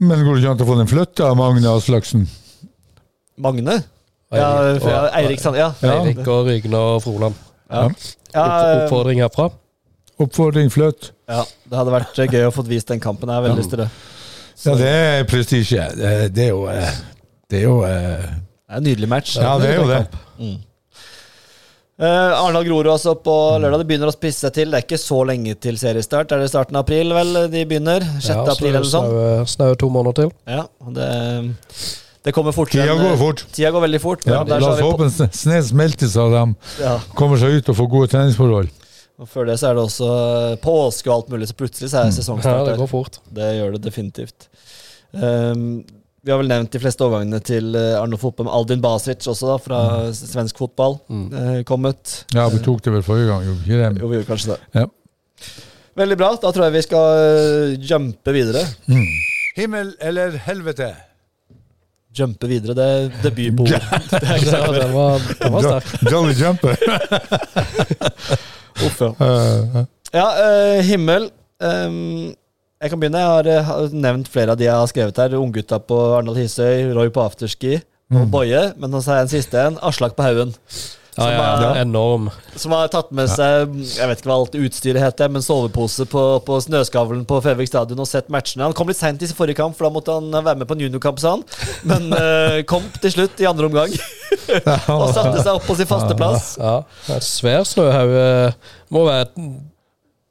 [0.01, 2.29] Men går det ikke an å få den flytta, Magne Aslaksen?
[3.41, 3.81] Magne?
[4.31, 5.41] Ja, Eirik for, ja, Eirik.
[5.43, 5.71] Ja.
[5.83, 5.95] Ja.
[6.05, 7.35] Eirik og Rygne og Froland.
[7.71, 7.89] Ja.
[8.31, 9.49] Ja, Opp- Oppfordring herfra.
[10.21, 11.13] Oppfordring fløt.
[11.31, 13.31] ja, det hadde vært eh, gøy å få vist den kampen.
[13.31, 13.91] Jeg har veldig lyst til det.
[14.61, 15.85] Ja, det er prestisje.
[15.97, 16.97] Det, det er jo eh,
[17.49, 19.39] Det er jo eh, Det er en nydelig match.
[19.41, 20.03] Ja, det er jo det.
[22.01, 23.83] Uh, Arendal Grorud altså på lørdag.
[23.83, 24.71] Det begynner å spisse seg til.
[24.73, 26.33] Det er ikke så lenge til seriestart.
[26.33, 28.05] Er det starten av april, vel, de begynner?
[28.25, 28.31] 6.
[28.31, 29.11] Ja, april eller sånn?
[29.53, 30.31] snaue- to måneder til.
[30.49, 30.65] Ja,
[30.97, 31.11] det,
[32.25, 32.73] det kommer fort.
[32.73, 33.45] Tida går fort.
[33.53, 34.25] Tida går veldig fort.
[34.29, 36.45] Ja, la oss håpe snøen snø smelter så de
[36.81, 38.73] ja, kommer seg ut og får gode treningsforhold.
[39.21, 42.03] Og Før det så er det også eh, påske og alt mulig, så plutselig så
[42.03, 42.11] er
[42.49, 43.19] Ja, det går fort.
[43.37, 44.47] Det gjør det definitivt.
[45.13, 45.83] Um,
[46.25, 49.49] vi har vel nevnt de fleste overgangene til Arno Arnold Fotball med Aldin Basic også,
[49.49, 49.79] da, fra
[50.13, 50.99] s- svensk fotball.
[51.09, 52.25] eh, kommet.
[52.37, 54.03] Ja, vi tok det vel forrige gang, gjorde vi ikke det?
[54.03, 54.59] Jo, vi gjorde kanskje det.
[54.77, 54.87] Ja.
[56.01, 56.29] Veldig bra.
[56.41, 58.63] Da tror jeg vi skal uh, jumpe videre.
[59.57, 60.93] Himmel eller helvete?
[62.19, 63.85] Jumpe videre, det er debut på ord.
[64.11, 66.11] Det Ja, den var, den var sterk.
[66.11, 66.75] Jolly Jumper.
[68.87, 69.13] Uff, ja.
[69.27, 71.29] Eh, Ja, uh, himmel.
[71.63, 72.33] Um,
[72.83, 73.21] jeg kan begynne.
[73.23, 75.37] Jeg har, uh, nevnt flere av de jeg har skrevet her.
[75.39, 77.77] Unggutta på Arnold Hisøy, Roy på afterski
[78.11, 78.73] og Boje.
[78.81, 79.79] Men så har jeg en siste en.
[79.87, 80.57] Aslak på haugen.
[81.17, 82.29] Ja, ja, ja, enorm.
[82.55, 86.23] Som har tatt med seg Jeg vet ikke hva alt utstyret heter, men sovepose på,
[86.47, 88.69] på snøskavlen på Fevik stadion og sett matchene.
[88.69, 90.85] Han kom litt seint i forrige kamp, for da måtte han være med på en
[90.87, 91.45] juniorkamp, sa han.
[91.91, 93.97] Men uh, kom til slutt i andre omgang
[94.95, 96.55] og satte seg opp på sin faste plass.
[96.61, 96.79] Ja,
[97.11, 97.21] ja.
[97.25, 98.17] svær snøhaug.
[98.95, 99.31] Må være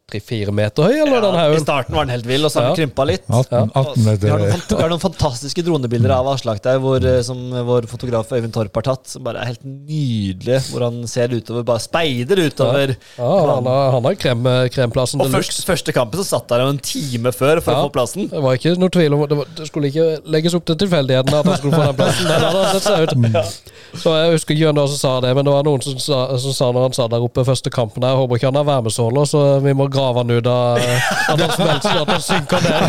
[0.09, 1.57] tre-fire meter høy, eller den haugen?
[1.59, 2.75] I starten var den helt vill, og så har Ja.
[2.81, 3.23] krympa litt.
[3.29, 4.75] 18, 18 Vi har, noen, meter.
[4.75, 6.29] vi har noen fantastiske dronebilder av
[6.59, 9.07] der, hvor, eh, som vår fotograf Øyvind Torp har tatt.
[9.07, 12.95] Som bare er helt nydelig, Hvor han ser utover, bare speider utover.
[13.17, 14.43] Ja, han har, han har krem,
[14.73, 17.79] kremplassen Og først, første kampen så satt han en time før for Ja.
[17.83, 18.29] å få plassen.
[18.29, 21.39] Det var ikke noe tvil om det, var, det skulle ikke legges opp til tilfeldighetene
[21.39, 22.27] at han skulle få den plassen.
[22.27, 23.61] Den hadde sett seg ut.
[23.99, 26.53] Så jeg husker ikke hvem som sa det, men det var noen som sa, som
[26.53, 29.25] sa når han sa der oppe første kampen der, jeg håper ikke han har varmesåler,
[29.25, 32.81] så vi må grave han ut av at han smelter sånn at han synker ned.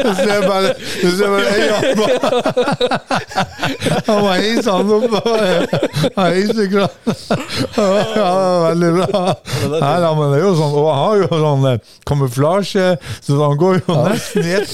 [0.00, 2.06] Du ser bare, du ser bare øynene på
[4.10, 4.34] Han var
[6.16, 6.90] er iseklar.
[8.16, 8.32] Ja,
[8.68, 9.22] veldig bra.
[9.70, 12.86] Nei, da, men det er jo sånn, og han har jo sånn eh, kamuflasje,
[13.26, 14.72] så han går jo nesten i ett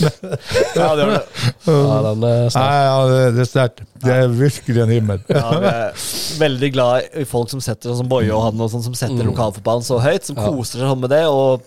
[0.76, 1.22] Ja, det gjør det.
[1.66, 2.72] Ja, den er Nei, sterk.
[2.86, 3.84] ja, det, det er sterkt.
[4.06, 5.22] Det er virkelig en himmel.
[5.32, 6.06] Ja, vi er
[6.40, 9.26] veldig glad i folk som setter sånn som Boje og han og sånn, som setter
[9.26, 10.26] lokalfotballen så høyt.
[10.28, 11.24] Som koser seg sånn med det.
[11.30, 11.65] Og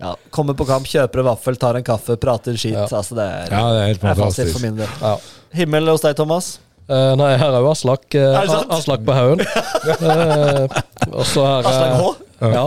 [0.00, 2.74] ja, kommer på kamp, kjøper en vaffel, tar en kaffe, prater skit.
[2.76, 2.86] Ja.
[2.90, 4.52] Altså, det er, Ja, det er helt fantastisk.
[4.56, 4.88] for min del.
[5.00, 5.14] Ja.
[5.54, 6.58] Himmel hos deg, Thomas?
[6.84, 8.02] Uh, nei, her er jo Aslak.
[8.12, 8.66] Uh?
[8.76, 9.40] Aslak på haugen.
[9.40, 10.66] uh,
[11.14, 12.10] og så her Aslak H?
[12.44, 12.64] Ja.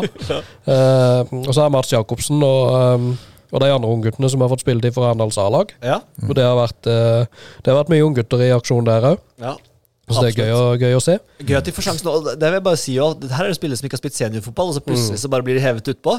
[1.43, 3.11] Og så er Mats Jacobsen og, um,
[3.51, 5.69] og de andre ungguttene som har fått spilletid for Arendals A-lag.
[5.85, 5.99] Ja.
[6.25, 9.21] Og det har vært, det har vært mye unggutter i aksjon der òg.
[9.43, 9.53] ja.
[10.07, 11.17] Så det er gøy å, gøy å se.
[11.43, 12.07] Gøy at de får sjansen.
[12.07, 14.71] Og det vil jeg bare si Her er det spillere som ikke har spilt seniorfotball,
[14.71, 16.15] og så plutselig så bare blir de hevet utpå.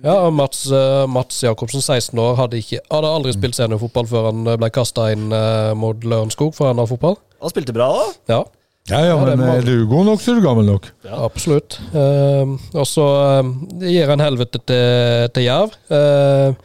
[0.00, 4.30] Ja, og Mats, eh, Mats Jacobsen, 16 år, hadde, ikke, hadde aldri spilt seniorfotball før
[4.30, 7.18] han eh, ble kasta inn uh, mot Lørenskog for NR-fotball.
[7.40, 8.14] Han spilte bra òg.
[8.32, 8.44] Ja,
[8.88, 10.88] Ja, ja, men må- er du god nok, så er du gammel nok.
[11.04, 11.76] Ja, absolutt.
[11.92, 13.04] Uh, og så
[13.44, 15.76] uh, det gir en helvete til, til Jerv.
[15.92, 16.56] Uh,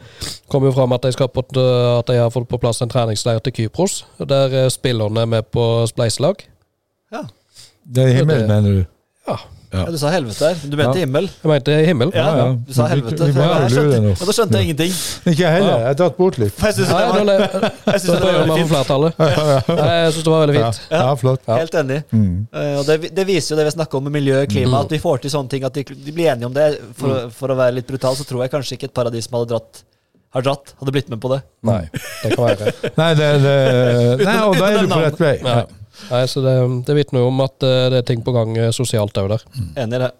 [0.50, 3.38] Kommer jo fram at de, skal på, at de har fått på plass en treningsleir
[3.44, 6.44] til Kypros, der eh, spillerne er med på spleiselag.
[7.12, 7.24] Ja.
[7.82, 8.84] Det er himmel, mener du?
[9.26, 9.36] Ja,
[9.72, 10.54] Ja, du sa helvete her.
[10.70, 11.04] Du mente Ja.
[11.06, 11.26] himmel.
[11.42, 12.10] jeg mente himmel.
[12.14, 12.52] Ja, Ja, ja.
[12.66, 13.26] Du sa Vi- helvete.
[13.26, 14.92] vi må Jeg jo lure skjønte, ja, da skjønte jeg ingenting.
[15.32, 15.78] Ikke jeg heller.
[15.78, 16.54] Jeg har tatt bort litt.
[16.62, 17.72] Jeg syns det, jeg det var veldig fint.
[17.86, 18.00] jeg
[20.12, 20.80] synes det var veldig fint.
[20.90, 21.40] ja flott.
[21.50, 21.98] Helt enig.
[22.12, 22.46] Mm.
[22.52, 24.98] Eh, det, det viser jo det vi snakker om med miljø og klima, at vi
[25.02, 25.64] får til sånne ting.
[25.66, 26.68] At de, de blir enige om det.
[26.96, 29.38] For, å- for å være litt brutal, så tror jeg kanskje ikke et paradis som
[29.38, 29.82] hadde dratt,
[30.36, 31.40] har dratt, hadde blitt med på det.
[31.66, 31.82] Nei,
[32.22, 32.72] det kan være.
[32.98, 35.34] Nei, det, det, nei, og da er du på rett vei.
[35.42, 35.64] Ja.
[36.10, 38.72] Nei, så Det, det vitner jo om at eh, det er ting på gang eh,
[38.74, 39.46] sosialt òg der.
[39.82, 40.10] Enig i det.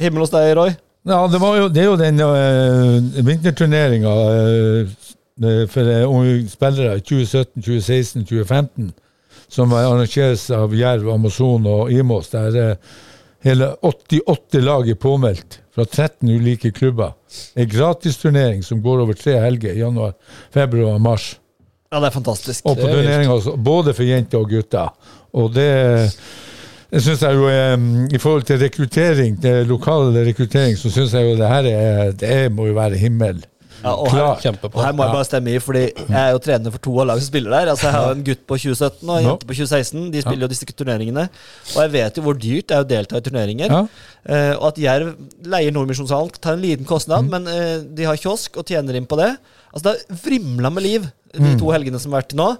[0.00, 0.74] Himmel hos deg, Roy.
[1.08, 4.90] Ja, det, var jo, det er jo den uh, vinterturneringa uh,
[5.72, 8.90] for uh, spillere i 2017, 2016, 2015,
[9.48, 12.98] som arrangeres av Jerv, Amazon og Imos, der uh,
[13.46, 17.16] hele 88 lag er påmeldt fra 13 ulike klubber.
[17.56, 20.12] En gratisturnering som går over tre helger, januar,
[20.52, 21.32] februar og mars.
[21.90, 22.62] Ja, det er fantastisk.
[22.70, 24.92] Og på Det er turneringa også, både for jenter og gutter.
[25.34, 25.70] Og det,
[26.90, 27.74] det syns jeg jo er
[28.14, 32.52] I forhold til rekruttering, til lokal rekruttering, så syns jeg jo det her er Det
[32.54, 33.42] må jo være himmel.
[33.80, 34.22] Ja, og, her.
[34.68, 37.06] Og her må jeg bare stemme i, fordi jeg er jo trener for to av
[37.08, 37.70] lagene som spiller der.
[37.72, 40.02] Altså Jeg har jo en gutt på 2017 og en jente på 2016.
[40.12, 41.24] De spiller jo disse turneringene.
[41.74, 43.72] Og jeg vet jo hvor dyrt det er å delta i turneringer.
[43.72, 43.80] Ja.
[44.30, 45.14] Eh, og at Jerv
[45.48, 47.30] leier Nordmisjonshallen, tar en liten kostnad, Mm.
[47.32, 49.32] men eh, de har kiosk og tjener inn på det.
[49.72, 51.58] Altså Det har vrimla med liv de Mm.
[51.58, 52.56] to helgene som har vært til nå.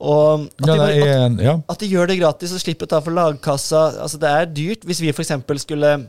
[0.00, 1.54] Og at, Ja, de, en, ja.
[1.68, 4.00] at de gjør det gratis og slipper å ta for lagkassa.
[4.00, 4.84] Altså Det er dyrt.
[4.88, 5.32] Hvis vi f.eks.
[5.60, 6.08] skulle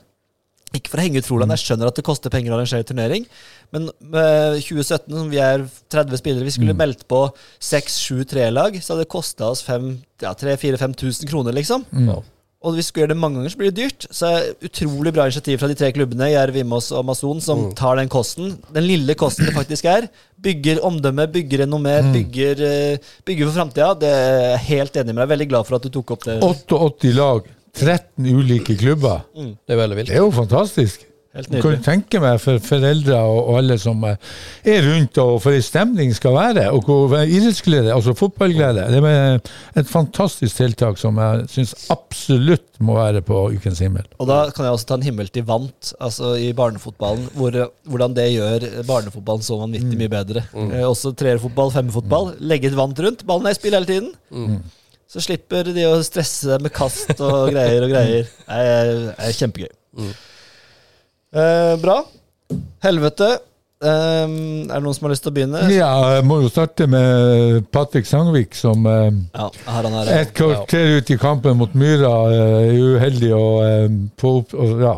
[0.73, 3.25] Ikke for å henge ut Froland, jeg skjønner at det koster penger å arrangere turnering,
[3.73, 7.25] men med 2017, som vi er 30 spillere, vi skulle meldt på
[7.59, 9.81] 6-7 trelag, så hadde det kosta oss 3
[10.21, 11.83] 4000-5000 kroner, liksom.
[11.91, 12.23] Mm.
[12.61, 14.05] Og hvis du skal gjøre det mange ganger, så blir det dyrt.
[14.13, 17.63] Så er det utrolig bra initiativ fra de tre klubbene, Jerv, Vimås og Amazon, som
[17.77, 18.51] tar den kosten.
[18.75, 20.05] Den lille kosten det faktisk er.
[20.45, 23.89] Bygger omdømme, bygger renommé, bygger, eh, bygger for framtida.
[24.03, 25.31] Det er jeg helt enig med deg.
[25.33, 26.37] Veldig glad for at du tok opp det.
[26.45, 29.25] 88 lag, 13 ulike klubber.
[29.33, 30.13] Det er veldig vilt.
[30.13, 31.07] Det er jo fantastisk.
[31.31, 31.77] Helt kan nydelig.
[31.77, 34.31] jo tenke meg for foreldre og, og alle som eh,
[34.67, 36.65] er rundt, og for en stemning skal være.
[36.75, 38.83] Og hvor idrettsglede, altså fotballglede.
[38.91, 39.37] Det er
[39.79, 44.03] et fantastisk tiltak som jeg syns absolutt må være på Ukens himmel.
[44.19, 47.29] Og da kan jeg også ta en himmel til vant, altså i barnefotballen.
[47.37, 47.55] Hvor,
[47.87, 50.43] hvordan det gjør barnefotballen så vanvittig mye bedre.
[50.65, 52.33] Eh, også treerfotball, femmerfotball.
[52.51, 53.23] Legge et vant rundt.
[53.29, 54.59] Ballen er i spill hele tiden.
[55.11, 58.27] Så slipper de å stresse med kast og greier og greier.
[58.27, 59.71] Det er, er kjempegøy.
[61.35, 62.03] Eh, bra.
[62.83, 63.37] Helvete.
[63.81, 65.61] Um, er det noen som har lyst til å begynne?
[65.73, 70.11] Ja, jeg må jo starte med Patrick Sangvik, som eh, Ja, her han er.
[70.19, 73.47] et kvarter ut i kampen mot Myra uh, er uheldig å
[73.87, 74.93] um, få opp og, ja,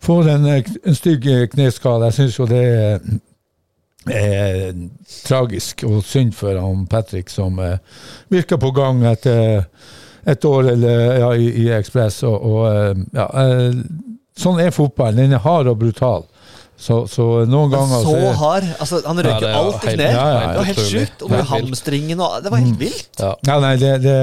[0.00, 2.08] får en, eh, en stygg kneskade.
[2.08, 3.04] Jeg syns jo det er,
[4.08, 4.72] er
[5.26, 7.76] tragisk og synd for han Patrick, som uh,
[8.32, 9.66] virker på gang etter
[10.24, 12.22] et år eller, ja, i, i Ekspress.
[12.28, 13.76] Og, og ja, eh,
[14.40, 15.20] sånn er fotballen.
[15.26, 16.26] Den er hard og brutal.
[16.80, 18.68] Så, så noen Men ganger så hard.
[18.80, 20.06] Altså, han Ja, røyker er alt i kne.
[20.14, 21.24] ja, ja, det var helt sjukt.
[21.26, 23.10] Og med hamstringen og Det var helt vilt.
[23.20, 23.34] Ja.
[23.50, 24.14] Ja, nei, det, det,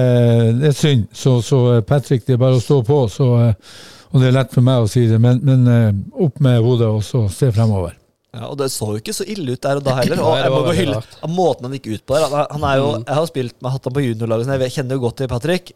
[0.64, 1.06] det er synd.
[1.14, 2.98] Så, så eh, Patrick, det er bare å stå på.
[3.14, 3.78] Så, eh,
[4.10, 5.94] og det er lett for meg å si det, men, men eh,
[6.26, 7.94] opp med hodet og så se fremover.
[8.36, 10.20] Ja, og det så jo ikke så ille ut der og da heller.
[10.22, 12.34] Og jeg må gå hylle av måten han gikk ut på der.
[12.52, 15.04] Han, er jo, Jeg har spilt med hatt han på juniorlaget, så jeg kjenner jo
[15.06, 15.72] godt til Patrick.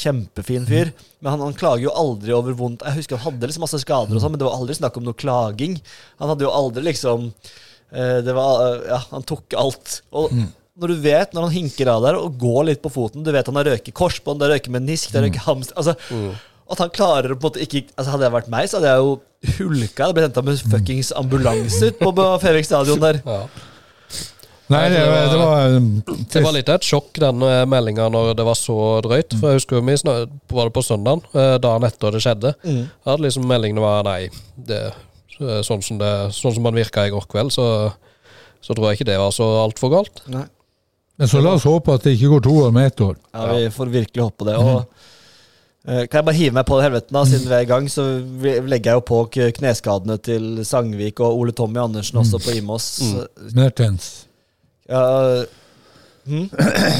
[0.00, 0.90] Kjempefin fyr.
[1.20, 2.82] Men han, han klager jo aldri over vondt.
[2.88, 5.06] Jeg husker han hadde liksom masse skader, og sånn, men det var aldri snakk om
[5.06, 5.76] noe klaging.
[6.22, 10.00] Han hadde jo aldri liksom eh, Det var eh, Ja, han tok alt.
[10.16, 10.32] Og
[10.80, 13.46] når du vet, når han hinker av der og går litt på foten Du vet
[13.46, 15.94] han har røket korsbånd, det har røket menisk, det har røket hamster altså,
[16.70, 18.88] At han klarer å på en måte ikke altså Hadde jeg vært meg, så hadde
[18.94, 19.12] jeg jo
[19.58, 20.06] hulka.
[20.08, 23.18] Jeg ble henta med fuckings ambulanse ut på Fevik stadion der.
[23.26, 23.42] Ja.
[24.72, 28.46] Nei, det, det var- eh, Det var litt av et sjokk, den meldinga, når det
[28.46, 29.34] var så drøyt.
[29.38, 29.96] For jeg husker jo vi
[30.56, 32.54] Var det på søndagen, eh, dagen etter det skjedde?
[32.64, 32.88] Mm.
[33.06, 34.30] At liksom meldingene var nei.
[34.56, 34.80] Det,
[35.40, 37.92] eh, sånn, som det, sånn som man virka i går kveld, så,
[38.62, 40.24] så tror jeg ikke det var så altfor galt.
[40.32, 40.46] Nei.
[41.18, 43.16] Men så la oss håpe at det ikke går to år med ett år.
[43.34, 44.56] Ja, vi får virkelig håpe på det.
[44.56, 45.10] Og eh,
[45.84, 48.04] kan jeg bare hive meg på helveten, da, siden vi er i gang, så
[48.64, 49.18] legger jeg jo på
[49.58, 52.86] kneskadene til Sangvik og Ole Tommy Andersen også på Imos.
[53.54, 54.06] Mertens.
[54.88, 55.02] Ja,
[56.24, 56.46] hm?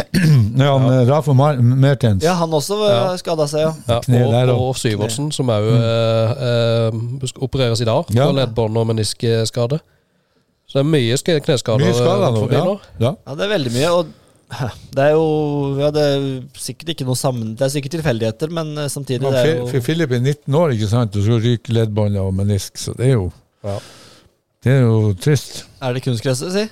[0.61, 2.23] Ja, han, Rafa Mar Mertens.
[2.25, 2.99] ja, han også Ja.
[3.11, 3.17] ja.
[3.17, 3.73] skada seg, ja.
[3.89, 6.99] Ja, og, og- Syvertsen, som òg eh,
[7.31, 8.27] skal opereres i dag Ja.
[8.29, 9.81] for leddbånd og meniskskade.
[10.69, 12.65] Så det er mye kneskader Mye skader forbi Ja.
[12.65, 12.77] nå.
[13.01, 13.15] Ja.
[13.27, 13.91] Ja, det er veldig mye.
[13.93, 14.07] Og
[14.95, 15.25] det er jo
[15.81, 16.25] ja, det er
[16.61, 19.67] sikkert ikke noe sammen Det er sikkert tilfeldigheter, men eh, samtidig men, det er jo
[19.73, 23.11] For Philip er 19 år, ikke sant, og så ryker leddbåndet og menisk, så det
[23.11, 23.29] er jo
[23.65, 23.79] Ja.
[24.65, 25.67] Det er jo trist.
[25.85, 26.63] Er det kunstgresset, si?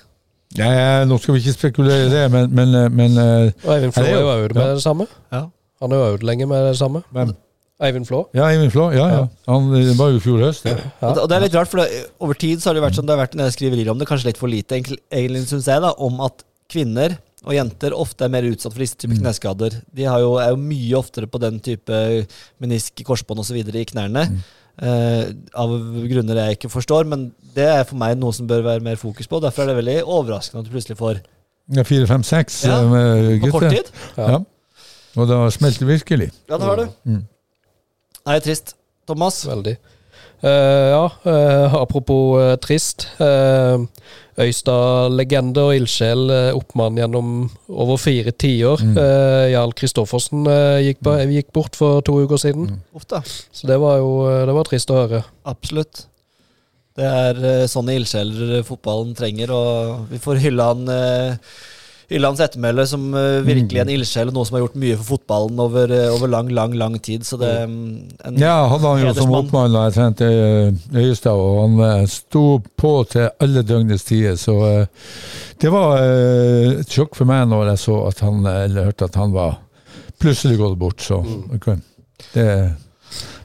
[0.56, 3.72] Ja, ja, nå skal vi ikke spekulere i det, men, men, eh, men eh, Og
[3.76, 4.74] Eivind Flå er jo øvd med ja.
[4.76, 5.06] det samme.
[5.32, 5.42] Ja.
[5.82, 7.02] Han har øvd lenge med det samme.
[7.12, 7.34] Hvem?
[7.82, 8.22] Eivind Flå.
[8.36, 8.90] Ja, Eivind Flå.
[8.94, 9.22] Ja, ja.
[9.48, 10.76] Han det var jo i fjor høst, Ja.
[10.76, 11.08] Ja.
[11.08, 12.98] Og, det, og det er litt rart, for det, over tid så har det vært
[12.98, 15.44] sånn, det har vært en del skriverier om det, kanskje litt for lite, egentlig, egentlig
[15.50, 19.18] syns jeg, da, om at kvinner og jenter ofte er mer utsatt for disse typer
[19.18, 19.76] kneskader.
[19.90, 22.02] De har jo, er jo mye oftere på den type
[22.62, 23.58] menisk, korsbånd osv.
[23.58, 24.26] i knærne.
[24.78, 25.74] eh, av
[26.08, 29.28] grunner jeg ikke forstår, men det er for meg noe som bør være mer fokus
[29.28, 29.42] på.
[29.42, 31.22] Derfor er det veldig overraskende at du plutselig får
[31.72, 33.90] Ja, Fire, fem, seks Ja, eh, med på kort tid.
[34.16, 34.42] Ja.
[35.12, 36.30] Og da smelter det virkelig.
[36.48, 36.86] Ja, det har du.
[37.04, 37.24] Mm.
[38.26, 38.76] Nei, trist.
[39.06, 39.42] Thomas?
[39.44, 39.76] Veldig.
[40.42, 43.06] Uh, ja, eh, apropos trist.
[43.20, 43.84] Uh,
[44.40, 48.80] Øystad-legende og ildsjel, uh, oppmann gjennom over fire tiår.
[48.80, 48.94] Mm.
[48.96, 51.02] Uh, Jarl Kristoffersen uh, gikk,
[51.34, 52.70] gikk bort for to uker siden.
[52.72, 52.80] Mm.
[52.96, 53.20] Uff da.
[53.52, 55.22] Så det var jo eh, det var trist å høre.
[55.48, 56.06] Absolutt.
[56.96, 60.88] Det er eh, sånne ildsjeler fotballen trenger, og vi får hylle han
[62.12, 65.14] eh, hans ettermæle som eh, virkelig en ildsjel, og noe som har gjort mye for
[65.14, 67.26] fotballen over, eh, over lang, lang lang tid.
[67.26, 67.84] Så det mm,
[68.28, 70.30] en, Ja, hadde han jo som oppmann da jeg trente
[70.94, 72.44] Øyestad, og han eh, sto
[72.78, 74.38] på til alle døgnets tider.
[74.40, 75.04] Så eh,
[75.62, 79.10] det var eh, et sjokk for meg når jeg så at han, eh, eller hørte
[79.10, 79.60] at han var
[80.22, 81.02] plutselig gått bort.
[81.02, 81.22] Så
[81.54, 81.78] okay.
[82.34, 82.48] det,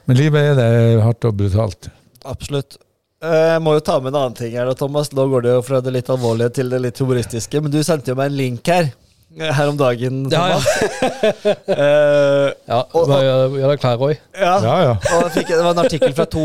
[0.06, 1.90] Men livet er det hardt og brutalt.
[2.28, 2.78] Absolutt.
[3.18, 5.10] Eh, Jeg må jo ta med en annen ting her, Thomas.
[5.16, 7.60] Nå går det jo fra det litt alvorlige til det litt humoristiske.
[7.64, 8.92] Men du sendte jo meg en link her
[9.38, 10.22] her om dagen.
[10.32, 10.58] Ja, ja.
[10.58, 11.58] Thomas.
[11.68, 14.14] Eh, Ja, Og- var- Gjør deg klar, Roy.
[14.38, 14.54] ja.
[14.62, 14.92] Ja, ja.
[14.94, 16.44] Og jeg fikk, det var en artikkel fra to,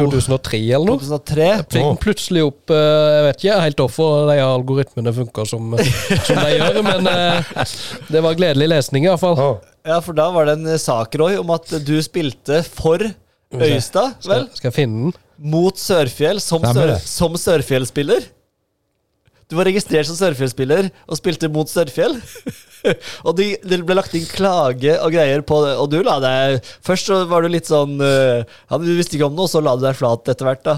[0.00, 0.98] 2003 eller noe.
[1.04, 1.46] 2003.
[1.50, 5.76] Jeg Fikk den plutselig opp eh, Jeg vet ikke helt hvorfor de algoritmene funker som,
[5.78, 7.54] som de gjør, men eh,
[8.10, 9.58] det var gledelig lesning i hvert fall.
[9.86, 13.04] Ja, for da var det en sak, Roy, om at du spilte for
[13.50, 14.46] Øystad, vel?
[14.46, 15.20] Skal, skal jeg finne den?
[15.40, 18.26] Mot Sørfjell som, sør, som Sørfjell-spiller.
[19.50, 22.18] Du var registrert som Sørfjell-spiller og spilte mot Sørfjell.
[23.26, 26.68] og det de ble lagt inn klage og greier på det, og du la deg
[26.86, 28.46] Først så var du litt sånn uh,
[28.80, 30.76] Du visste ikke om det, og så la du deg flat etter hvert, da.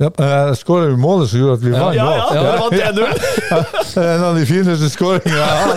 [0.00, 1.96] Ja, jeg skåra jo målet som gjorde at vi vant.
[1.96, 3.12] Ja, ja, ja, det var
[4.00, 4.00] 1-0.
[4.00, 5.76] En av de fineste skåringene jeg har.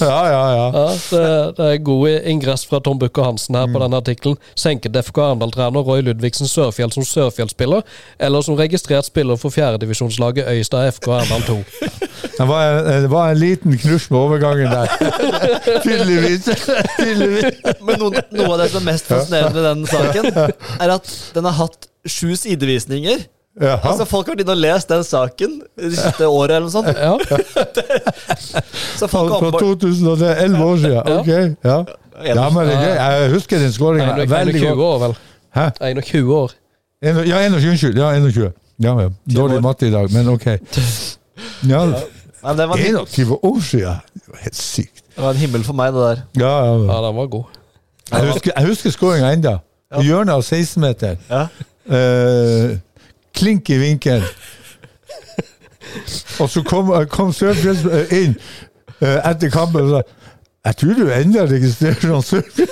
[0.00, 0.66] Ja, ja, ja.
[0.76, 1.24] Ja, det,
[1.58, 4.38] det er god ingress fra Tom Bukker Hansen her på denne artikkelen.
[4.58, 7.82] Senket FK Arendal-trener Roy Ludvigsen Sørfjell som Sørfjell-spiller,
[8.22, 11.58] eller som registrert spiller for fjerdedivisjonslaget Øystad FK Arendal 2.
[12.38, 14.86] Det var, en, det var en liten knusj med overgangen der.
[15.84, 16.46] Tydeligvis.
[16.98, 17.62] Tydeligvis.
[17.82, 20.30] Men noe, noe av det som er mest fascinerende med den saken,
[20.82, 23.24] er at den har hatt sju sidevisninger.
[23.60, 23.80] Jaha.
[23.90, 26.88] Altså Folk har vært inne og lest den saken det siste året eller noe sånt.
[26.96, 27.18] Ja,
[29.00, 31.12] Så folk har fra 2011 år siden.
[31.18, 31.28] Ok,
[31.64, 31.76] ja.
[32.22, 32.94] Ja, men det er gøy.
[32.96, 34.80] Jeg husker den skåringa veldig 21 godt.
[34.88, 35.16] år, vel.
[35.56, 35.68] Hæ?
[36.00, 36.52] 21 år.
[37.02, 37.70] Ja, 21.
[37.70, 37.98] Unnskyld.
[37.98, 38.52] Ja, 21.
[38.82, 39.08] Ja, ja.
[39.36, 40.46] Dårlig matte i dag, men ok.
[41.68, 41.84] Ja,
[42.42, 44.00] Nei, det, var 21 år siden!
[44.14, 45.04] Det var helt sykt.
[45.16, 46.22] det var en himmel for meg, det der.
[46.40, 46.72] Ja, ja.
[46.88, 47.44] Ja, den var god.
[48.12, 49.58] Jeg husker, jeg husker skåringa enda.
[49.92, 50.00] Ja.
[50.02, 51.20] hjørnet av 16-meteren.
[51.30, 51.46] Ja.
[51.90, 52.78] Eh,
[53.34, 54.22] klink i vinkel.
[56.40, 57.82] Og så kom, kom Sørfjells
[58.14, 58.36] inn
[59.02, 60.02] uh, etter kampen og sa
[60.62, 62.70] Jeg tror du ennå registrerer som Sørfjell.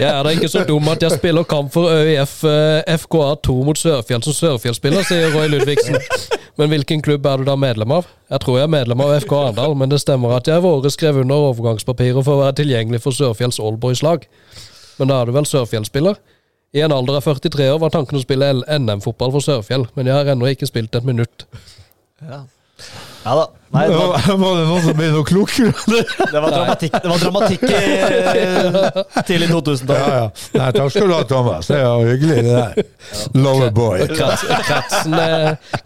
[0.00, 3.78] Jeg er da ikke så dum at jeg spiller kamp for ØIF eh, FKA2 mot
[3.78, 5.98] Sørfjell som Sørfjell-spiller, sier Roy Ludvigsen.
[6.60, 8.08] Men hvilken klubb er du da medlem av?
[8.32, 10.92] Jeg tror jeg er medlem av FK Arendal, men det stemmer at jeg i våre
[10.92, 14.24] skrev under overgangspapirer for å være tilgjengelig for Sørfjells Allboys-lag.
[15.00, 16.20] Men da er du vel Sørfjell-spiller?
[16.72, 20.14] I en alder av 43 år var tanken å spille NM-fotball for Sørfjell, men jeg
[20.14, 21.42] har ennå ikke spilt et minutt.
[22.22, 22.44] Ja,
[23.24, 23.46] ja da.
[23.74, 25.72] Nei, det var, Var noen som ble noe klokere?
[26.30, 29.98] det var dramatikk, det var dramatikk i eh, tidlig 2000-tall.
[29.98, 30.30] Ja, ja.
[30.60, 31.68] Nei, takk skal du ha, Thomas.
[31.70, 32.88] Det var hyggelig, det der.
[33.42, 34.06] Loverboy.
[34.14, 35.18] Krets, kretsen,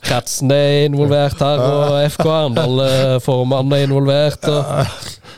[0.04, 4.48] kretsen er involvert her, og FK Arendal-formannen er involvert.
[4.52, 4.64] Og,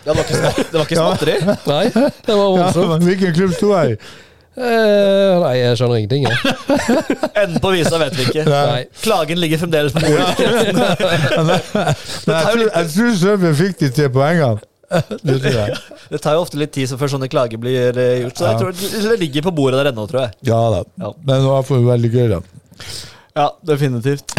[0.07, 1.39] Det var ikke, smatt, det var ikke småtteri.
[1.71, 3.07] nei, det var Ja, voldsomt.
[3.11, 4.01] hvilken klubb sto jeg i?
[4.57, 6.37] Eh, nei, jeg skjønner ingenting, jeg.
[7.43, 8.45] Enden på visa vet vi ikke.
[8.49, 8.87] Nei.
[9.05, 10.33] Klagen ligger fremdeles på bordet.
[11.37, 11.53] Men
[11.85, 14.65] jeg tror, jeg tror Sørfjell fikk de tre poengene.
[15.27, 15.77] Det tror jeg.
[16.13, 19.11] Det tar jo ofte litt tid før sånne klager blir eh, gjort, så jeg tror
[19.11, 20.37] det ligger på bordet der ennå, tror jeg.
[20.47, 20.81] Ja da.
[21.03, 21.11] Ja.
[21.27, 22.41] Men det var i veldig gøy, da.
[23.37, 24.33] Ja, definitivt.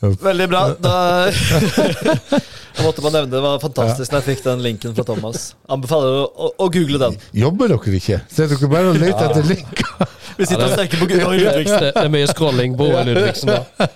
[0.00, 0.62] Veldig bra.
[0.82, 0.94] Da
[2.76, 3.40] Jeg måtte man nevne det.
[3.40, 5.46] Var fantastisk da jeg fikk den linken fra Thomas.
[5.72, 7.16] Anbefaler å, å, å google den.
[7.36, 8.18] Jobber dere ikke?
[8.28, 10.10] Ser dere bare og leter etter linker?
[10.36, 11.86] Vi sitter og steker på Roy Ludvigsen.
[11.86, 13.54] det er mye scrolling på Roy Ludvigsen.
[13.54, 13.88] da.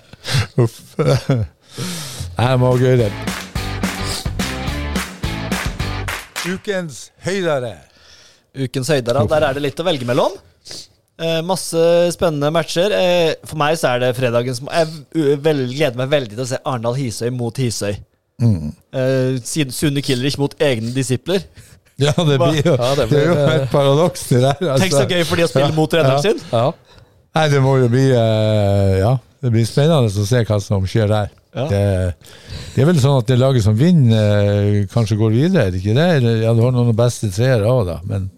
[0.65, 0.79] Uff.
[2.41, 3.11] Jeg må gøy, det.
[6.49, 7.75] Ukens høydere.
[8.57, 9.27] Ukens høydere.
[9.29, 10.33] Der er det litt å velge mellom.
[11.21, 11.81] Eh, masse
[12.15, 12.93] spennende matcher.
[12.97, 14.87] Eh, for meg så er det fredagen som Jeg
[15.43, 17.93] gleder meg veldig til å se Arendal-Hisøy mot Hisøy.
[18.41, 21.43] Eh, siden Sunne Killerich mot egne disipler.
[22.01, 24.55] Ja, det blir jo, Ja, det det er jo blir, et paradoks, det der.
[24.63, 24.79] Altså.
[24.87, 26.23] Tenk så gøy for de å spille Ja, mot treneren ja.
[26.25, 26.39] sin.
[26.49, 26.97] Ja.
[27.37, 29.11] Nei, det må jo bli eh, Ja,
[29.45, 31.29] det blir spennende å se hva som skjer der.
[31.53, 31.67] Ja.
[31.69, 31.83] Det,
[32.73, 35.83] det er vel sånn at det laget som vinner, eh, kanskje går videre, er det
[35.83, 36.07] ikke det?
[36.17, 38.31] Eller, Ja, du har noen beste treere òg, da, men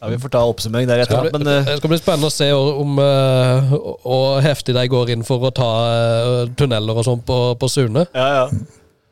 [0.00, 2.30] Ja, Vi får ta oppsummering der Det skal, bli, Men eh, det skal bli spennende
[2.30, 3.74] å se om uh,
[4.08, 8.06] og heftig de går inn for å ta eh, tunneler og sånn på, på Sune.
[8.16, 8.44] ja, ja.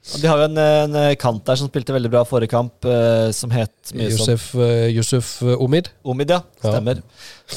[0.09, 3.51] De har jo en, en kant der som spilte veldig bra forrige kamp, eh, som
[3.53, 5.91] het mye Yusuf, uh, Yusuf Omid.
[6.09, 6.39] Omid, ja.
[6.63, 7.03] Stemmer.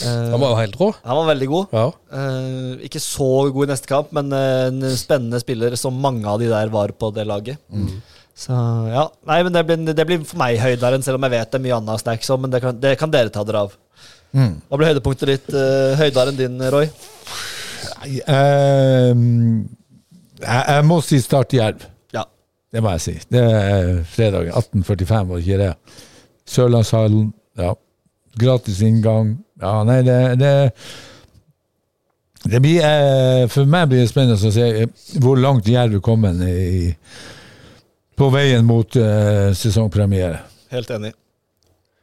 [0.02, 0.16] Ja.
[0.34, 0.90] Han var jo helt rå.
[1.06, 1.78] han var veldig god.
[1.78, 1.86] Ja.
[2.18, 6.44] Eh, ikke så god i neste kamp, men eh, en spennende spiller som mange av
[6.44, 7.62] de der var på det laget.
[8.38, 8.56] Så
[8.90, 11.60] ja, Nei, men det blir, det blir for meg høyderen, selv om jeg vet det
[11.60, 12.42] er mye annet snacks òg.
[12.42, 13.76] men det kan, det kan dere ta dere av.
[14.32, 16.88] Hva blir høydepunktet ditt, uh, høyderen din, Roy?
[18.08, 19.12] eh,
[20.42, 21.86] jeg, jeg må si Start Jerv.
[22.16, 22.24] Ja.
[22.72, 23.16] Det må jeg si.
[23.30, 26.02] Det er fredagen 18.45, var det ikke det?
[26.50, 27.30] Sørlandshallen.
[27.60, 27.76] Ja.
[28.40, 29.36] Gratis inngang.
[29.62, 30.54] Ja, nei, det, det
[32.42, 34.88] det blir, eh, For meg blir det spennende å se eh,
[35.22, 36.90] hvor langt Jerv er kommet i,
[38.22, 40.44] på veien mot uh, sesongpremiere.
[40.72, 41.16] Helt enig.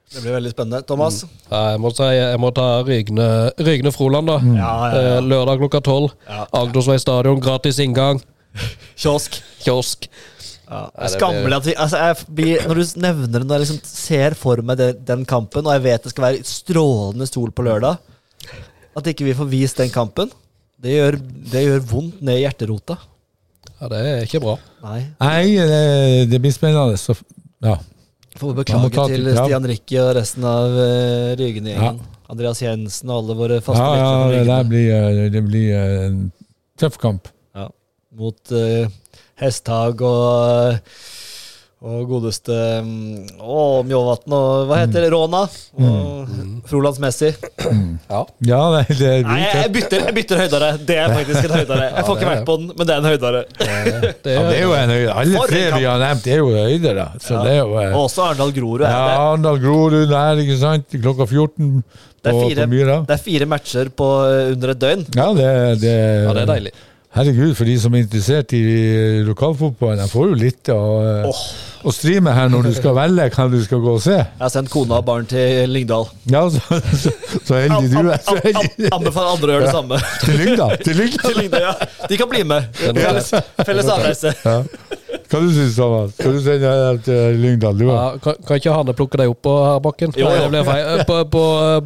[0.08, 0.80] Det blir veldig spennende.
[0.88, 1.20] Thomas?
[1.50, 3.26] Ja, jeg, må si, jeg må ta Rygne,
[3.60, 4.38] Rygne Froland, da.
[4.40, 5.02] Ja, ja, ja.
[5.18, 6.14] Eh, Lørdag klokka tolv.
[6.24, 6.46] Ja.
[6.62, 8.22] Agdersvei stadion, gratis inngang.
[9.00, 9.36] Kiosk.
[9.60, 10.08] Kiosk.
[10.68, 14.60] Det Skammelig at vi altså blir, Når du nevner det, når jeg liksom ser for
[14.64, 17.96] meg den, den kampen, og jeg vet det skal være strålende stol på lørdag
[19.00, 20.28] At ikke vi får vist den kampen,
[20.76, 21.16] det gjør,
[21.52, 22.98] det gjør vondt ned i hjerterota.
[23.79, 24.57] Ja, det er ikke bra.
[24.83, 25.01] Nei.
[25.22, 25.83] Nei, det,
[26.33, 26.99] det blir spennende.
[26.99, 27.14] Så,
[27.64, 27.76] ja.
[28.39, 29.43] Får beklage ta til ja.
[29.45, 32.01] Stian Rikke og resten av uh, Rygen-gjengen.
[32.29, 36.03] Andreas Jensen og alle våre faste ja, ja, lyttere det blir, eh, det blir eh,
[36.09, 36.18] en
[36.79, 37.31] tøff kamp.
[37.57, 37.70] Ja.
[38.18, 38.91] Mot uh,
[39.41, 40.83] Hesthag og
[41.79, 45.12] og godeste mm, Å, Mjåvatn og Hva heter det?
[45.14, 45.45] Råna?
[45.79, 46.57] Og Frolands
[47.02, 47.30] Messi.
[48.08, 48.20] Ja.
[48.46, 50.68] Ja, det, det Nei, jeg, bytter, jeg bytter høydere.
[50.88, 51.86] Det er faktisk en høydere.
[51.96, 53.40] Jeg får ikke vært på den, men det er en høydere.
[53.58, 55.14] Det Ja, det er jo en høydere.
[55.22, 57.06] Alle tre vi har nevnt, er jo høydere.
[57.24, 58.84] Så det er jo eh, Og også Arendal Grorud.
[58.86, 59.22] Ja, er.
[59.28, 60.98] Arendal Grorud der, ikke sant?
[60.98, 63.00] Klokka 14 Det på, er, fire, på Myra.
[63.08, 65.04] det er fire matcher på eh, under et døgn.
[65.16, 65.50] Ja, det,
[65.84, 65.96] det,
[66.28, 66.76] ja, det er deilig.
[67.18, 68.58] Herregud, for de som er interessert i
[69.24, 70.80] lokalfotballen, de får jo litt å,
[71.30, 71.38] Åh.
[71.87, 74.16] Å streame her når du skal velge hva du skal gå og se.
[74.18, 76.09] Jeg har sendt kona og barn til Lyngdal.
[76.33, 76.61] Ja, så,
[77.05, 77.12] så,
[77.47, 78.93] så heldig du er.
[78.95, 80.01] Anbefaler andre å gjøre det samme.
[80.24, 80.76] Til Lyngdal.
[80.85, 81.24] Til Lyngdal.
[81.29, 82.07] Til Lyngdal, ja.
[82.11, 82.70] De kan bli med.
[82.79, 83.33] Felles,
[83.68, 84.35] felles avreise.
[84.45, 84.59] Ja.
[85.29, 86.12] Hva du syns du, Thomas?
[86.16, 87.76] Skal du sende deg til Lyngdal?
[87.76, 89.55] Du, Ja, kan, kan ikke Hanne plukke deg opp på
[89.85, 90.14] bakken?
[90.16, 90.47] Jo, jo.
[90.53, 90.62] det.
[90.72, 91.43] Eh, På, på,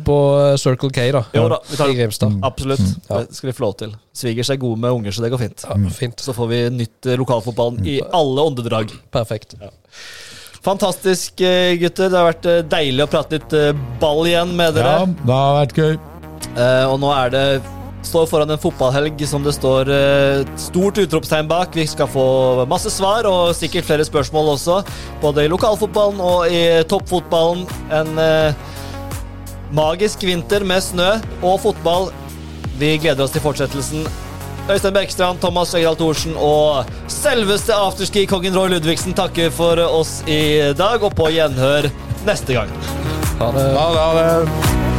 [0.06, 0.16] på
[0.62, 1.24] Circle K, da.
[1.34, 2.38] Jo da, vi tar I Grimstad.
[2.46, 2.84] Absolutt.
[3.08, 3.22] Ja.
[3.26, 3.96] Det skal vi få lov til.
[4.14, 5.66] Svigers er gode med unger, så det går fint.
[5.66, 6.22] Ja, fint.
[6.22, 8.94] Så får vi nytt eh, lokalfotballen i alle åndedrag.
[9.14, 9.56] Perfekt.
[10.62, 12.08] Fantastisk, eh, gutter.
[12.08, 15.14] Det har vært eh, deilig å prate litt eh, ball igjen med ja, dere.
[15.26, 15.94] det har vært gøy.
[16.92, 17.46] Og nå er det
[18.02, 21.70] Står foran en fotballhelg som det står et stort utropstegn bak.
[21.78, 22.24] Vi skal få
[22.66, 24.80] masse svar og sikkert flere spørsmål også.
[25.22, 27.62] Både i lokalfotballen og i toppfotballen.
[27.94, 28.58] En eh,
[29.70, 31.12] magisk vinter med snø
[31.46, 32.10] og fotball.
[32.82, 34.02] Vi gleder oss til fortsettelsen.
[34.70, 41.02] Øystein Bergstrand, Thomas Øydahl Thorsen og selveste afterski-kongen Roy Ludvigsen takker for oss i dag,
[41.02, 41.90] og på gjenhør
[42.28, 42.70] neste gang.
[43.42, 43.68] Ha det.
[43.74, 44.06] Ha det.
[44.06, 44.91] Ha det.